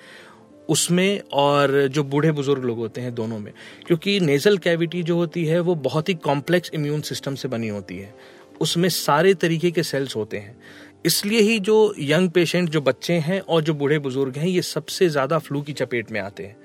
उसमें 0.69 1.21
और 1.33 1.71
जो 1.87 2.03
बूढ़े 2.03 2.31
बुज़ुर्ग 2.31 2.63
लोग 2.63 2.77
होते 2.77 3.01
हैं 3.01 3.13
दोनों 3.15 3.39
में, 3.39 3.51
क्योंकि 3.87 4.19
नेजल 4.19 4.57
कैविटी 4.57 5.03
जो 5.03 5.15
होती 5.15 5.45
है, 5.45 5.59
वो 5.59 5.75
बहुत 5.75 6.09
ही 6.09 6.13
कॉम्प्लेक्स 6.13 6.71
इम्यून 6.73 7.01
सिस्टम 7.01 7.35
से 7.35 7.47
बनी 7.47 7.67
होती 7.67 7.97
है। 7.97 8.15
उसमें 8.61 8.87
सारे 8.89 9.33
तरीके 9.33 9.71
के 9.71 9.83
सेल्स 9.83 10.15
होते 10.15 10.37
हैं। 10.37 10.55
इसलिए 11.05 11.39
ही 11.41 11.57
जो 11.59 11.93
यंग 11.99 12.29
पेशेंट, 12.29 12.69
जो 12.69 12.81
बच्चे 12.81 13.13
हैं 13.15 13.39
और 13.41 13.61
जो 13.63 13.73
बूढ़े 13.73 13.99
बुज़ुर्ग 13.99 14.37
हैं, 14.37 14.47
ये 14.47 14.61
सबसे 14.63 15.09
ज़्यादा 15.09 15.39
फ्लू 15.39 15.61
की 15.61 15.73
चपेट 15.73 16.11
में 16.11 16.19
आते 16.21 16.43
हैं। 16.43 16.55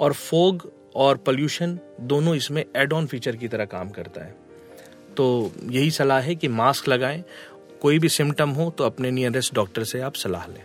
और 0.00 0.12
फोग 0.14 0.70
और 0.96 1.16
पोल्यूशन 1.18 1.78
दोनों 2.02 2.34
इसमें 2.34 2.64
एड 2.76 2.92
ऑन 2.92 3.06
फीचर 3.06 3.36
की 3.36 3.48
तरह 3.48 3.64
काम 3.66 3.88
करता 3.90 4.24
है। 4.24 4.34
तो 5.16 5.52
यही 5.70 5.90
सलाह 5.90 6.20
है 6.20 6.34
कि 6.34 6.48
मास्क 6.50 6.88
लगाएँ। 6.88 7.22
कोई 7.82 7.98
भी 7.98 8.08
सिम्टम 8.10 8.50
हो 8.50 8.68
तो 8.70 8.84
अपने 8.84 9.10
नियरेस्ट 9.10 9.54
डॉक्टर 9.54 9.84
से 9.84 10.00
आप 10.00 10.14
सलाह 10.16 10.46
लें। 10.46 10.62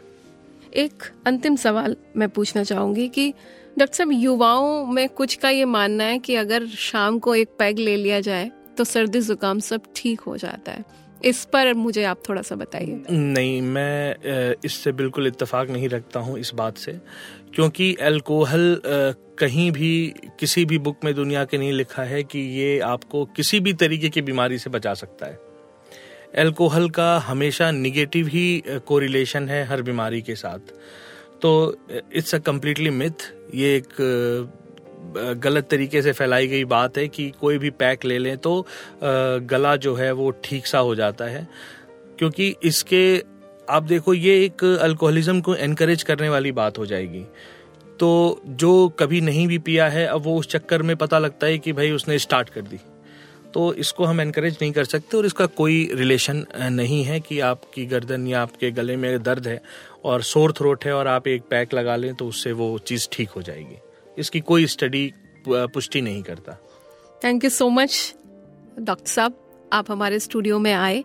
एक 0.75 1.03
अंतिम 1.27 1.55
सवाल 1.55 1.95
मैं 2.15 2.29
पूछना 2.29 2.63
चाहूँगी 2.63 3.07
कि 3.09 3.29
डॉक्टर 3.77 3.95
साहब, 3.95 4.12
युवाओं 4.13 4.86
में 4.88 5.07
कुछ 5.12 5.36
का 5.36 5.49
ये 5.49 5.65
मानना 5.67 6.03
है 6.03 6.17
कि 6.19 6.36
अगर 6.36 6.65
शाम 6.67 7.19
को 7.19 7.36
एक 7.36 7.49
पैग 7.59 7.79
ले 7.79 7.95
लिया 7.97 8.19
जाए 8.21 8.51
तो 8.77 8.83
सर्दी, 8.83 9.21
जुकाम 9.21 9.59
सब 9.62 9.81
ठीक 9.95 10.21
हो 10.21 10.36
जाता 10.38 10.71
है। 10.71 10.86
इस 11.25 11.43
पर 11.45 11.73
मुझे 11.73 12.03
आप 12.03 12.21
थोड़ा 12.29 12.41
सा 12.41 12.55
बताइए। 12.55 13.03
नहीं, 13.12 13.62
मैं 13.62 14.55
इससे 14.65 14.91
बिल्कुल 14.91 15.27
इत्तेफाक 15.27 15.69
नहीं 15.69 15.89
रखता 15.89 16.19
हूँ 16.19 16.38
इस 16.39 16.51
बात 16.53 16.77
से, 16.77 16.91
क्योंकि 17.55 17.93
अल्कोहल 18.01 18.81
कहीं 19.39 19.71
भी, 19.71 20.13
किसी 20.39 20.65
भी 20.65 20.77
बुक 20.79 21.03
में 21.03 21.13
दुनिया 21.15 21.43
के 21.45 21.57
नहीं 21.57 21.71
लिखा 21.73 22.03
है 22.03 22.23
कि 22.23 22.39
ये 22.59 22.79
आपको 22.79 23.25
किसी 23.36 23.59
भी 23.59 23.73
तरीके 23.75 24.09
की 24.09 24.21
बीमारी 24.21 24.57
से 24.57 24.69
बचा 24.69 24.93
सकता 24.93 25.25
है। 25.25 25.39
अल्कोहल 26.38 26.89
का 26.89 27.17
हमेशा 27.19 27.71
निगेटिव 27.71 28.27
ही 28.27 28.63
कोरिलेशन 28.88 29.49
है 29.49 29.63
हर 29.65 29.81
बीमारी 29.81 30.21
के 30.21 30.36
साथ। 30.36 30.73
तो 31.41 31.51
इट्स 32.13 32.36
अ 32.36 32.38
कम्प्लीटली 32.39 32.89
मिथ 32.89 33.31
ये 33.55 33.75
एक 33.75 33.93
गलत 35.37 35.67
तरीके 35.71 36.01
से 36.01 36.11
फैलाई 36.11 36.47
गई 36.47 36.63
बात 36.65 36.97
है 36.97 37.07
कि 37.07 37.29
कोई 37.41 37.57
भी 37.57 37.69
पैक 37.69 38.05
ले 38.05 38.17
लें 38.17 38.37
तो 38.37 38.65
गला 39.03 39.75
जो 39.75 39.95
है 39.95 40.11
वो 40.11 40.29
ठीक 40.43 40.67
सा 40.67 40.79
हो 40.79 40.95
जाता 40.95 41.25
है। 41.25 41.47
क्योंकि 42.19 42.55
इसके, 42.63 43.23
आप 43.69 43.83
देखो, 43.83 44.13
ये 44.13 44.43
एक 44.45 44.63
अल्कोहलिज्म 44.63 45.41
को 45.41 45.55
एनकरेज 45.55 46.03
करने 46.03 46.29
वाली 46.29 46.51
बात 46.51 46.77
हो 46.77 46.85
जाएगी। 46.85 47.25
तो 47.99 48.41
जो 48.45 48.87
कभी 48.89 49.21
नहीं 49.21 49.47
भी 49.47 49.57
पिया 49.59 49.87
है, 49.89 50.05
अब 50.05 50.21
वो 50.21 50.37
उस 50.39 50.47
चक्कर 50.47 50.81
में 50.81 50.95
पता 50.95 51.19
लगता 51.19 51.47
है 51.47 51.57
कि 51.57 51.73
भाई 51.73 51.91
उसने 51.91 52.19
स्टार्ट 52.19 52.49
कर 52.49 52.61
दी। 52.61 52.79
तो 53.53 53.73
इसको 53.73 54.05
हम 54.05 54.21
एनकरेज 54.21 54.57
नहीं 54.61 54.71
कर 54.71 54.83
सकते 54.83 55.17
और 55.17 55.25
इसका 55.25 55.45
कोई 55.45 55.89
रिलेशन 55.93 56.45
नहीं 56.71 57.03
है 57.03 57.19
कि 57.19 57.39
आपकी 57.39 57.85
गर्दन 57.85 58.27
या 58.27 58.41
आपके 58.41 58.71
गले 58.71 58.95
में 58.95 59.23
दर्द 59.23 59.47
है 59.47 59.61
और 60.05 60.21
सोर 60.21 60.51
थ्रोट 60.51 60.85
है 60.85 60.93
और 60.93 61.07
आप 61.07 61.27
एक 61.27 61.43
पैक 61.49 61.73
लगा 61.73 61.95
लें 61.95 62.13
तो 62.15 62.27
उससे 62.27 62.51
वो 62.51 62.77
चीज़ 62.77 63.07
ठीक 63.11 63.29
हो 63.29 63.41
जाएगी। 63.41 63.77
इसकी 64.17 64.39
कोई 64.41 64.65
स्टडी 64.67 65.12
पुष्टि 65.47 66.02
नहीं 66.02 66.23
करता। 66.23 66.58
Thank 67.21 67.43
you 67.43 67.49
so 67.49 67.69
much 67.69 68.13
doctor 68.80 69.08
साहब। 69.08 69.39
आप 69.73 69.91
हमारे 69.91 70.19
स्टूडियो 70.19 70.60
में 70.60 70.73
आए। 70.73 71.04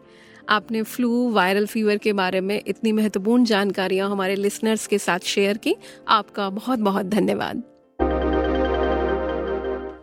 आपने 0.49 0.83
फ्लू 0.83 1.31
वायरल 1.33 1.66
फीवर 1.66 1.97
के 1.99 2.12
बारे 2.12 2.40
में 2.40 2.61
इतनी 2.66 2.92
महत्वपूर्ण 2.92 3.44
जानकारियाँ 3.44 4.09
हमारे 4.11 4.35
लिसनर्स 4.37 4.87
के 4.87 4.99
साथ 4.99 5.27
शेयर 5.27 5.57
की। 5.57 5.75
आपका 6.09 6.49
बहुत 6.51 6.79
बहुत 6.79 7.07
धन्यवाद। 7.07 7.62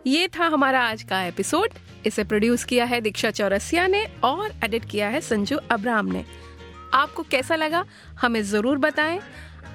ये 0.06 0.28
था 0.28 0.46
हमारा 0.46 0.80
आज 0.80 1.02
का 1.02 1.22
एपिसोड 1.24 1.70
इसे 2.06 2.24
प्रोड्यूस 2.24 2.64
किया 2.64 2.84
है 2.84 3.00
दीक्षा 3.00 3.30
चौरसिया 3.30 3.86
ने 3.86 4.04
और 4.24 4.52
एडिट 4.64 4.84
किया 4.84 5.08
है 5.08 5.20
संजू 5.20 5.56
अब्राम 5.70 6.06
ने। 6.06 6.24
आपको 6.94 7.22
कैसा 7.22 7.56
लगा, 7.56 7.84
हमें 8.20 8.42
ज़रूर 8.42 8.78
बताएँ। 8.78 9.20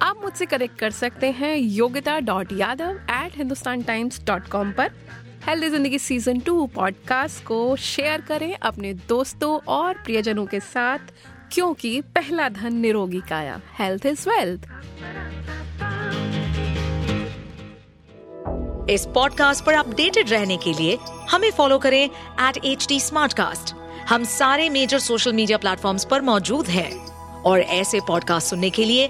आप 0.01 0.21
मुझसे 0.21 0.45
कनेक्ट 0.45 0.77
कर 0.79 0.91
सकते 0.91 1.29
हैं 1.31 1.55
Yogita 1.55 2.19
dot 2.19 2.51
Yadav 2.51 2.99
at 3.11 3.35
Hindustan 3.37 3.81
Times 3.81 4.21
dot 4.25 4.47
com 4.47 4.71
पर। 4.71 4.91
हेल्दी 5.45 5.69
ज़िंदगी 5.69 5.99
सीज़न 5.99 6.39
टू 6.39 6.65
पॉडकास्ट 6.67 7.43
को 7.45 7.75
शेयर 7.75 8.21
करें 8.21 8.53
अपने 8.55 8.93
दोस्तों 9.09 9.57
और 9.67 10.01
प्रियजनों 10.05 10.45
के 10.45 10.59
साथ, 10.59 10.99
क्योंकि 11.51 12.01
पहला 12.15 12.49
धन 12.49 12.75
निरोगी 12.75 13.21
काया। 13.29 13.59
हेल्थ 13.79 14.05
इज़ 14.05 14.27
वेल्थ 14.29 14.67
इस 18.89 19.05
पॉडकास्ट 19.05 19.65
पर 19.65 19.73
अपडेटेड 19.73 20.29
रहने 20.29 20.57
के 20.57 20.73
लिए 20.73 20.97
हमें 21.31 21.49
फॉलो 21.51 21.79
करें 21.79 22.03
एट 22.03 22.57
एच 22.65 22.87
डी 22.89 22.99
हम 24.09 24.23
सारे 24.23 24.69
मेजर 24.69 24.99
सोशल 24.99 25.33
मीडिया 25.33 25.57
प्लेटफॉर्म 25.57 25.97
पर 26.11 26.21
मौजूद 26.21 26.67
हैं। 26.67 27.11
और 27.41 27.59
ऐसे 27.59 27.99
पॉडकास्ट 27.99 28.49
सुनने 28.49 28.69
के 28.69 28.85
लिए 28.85 29.09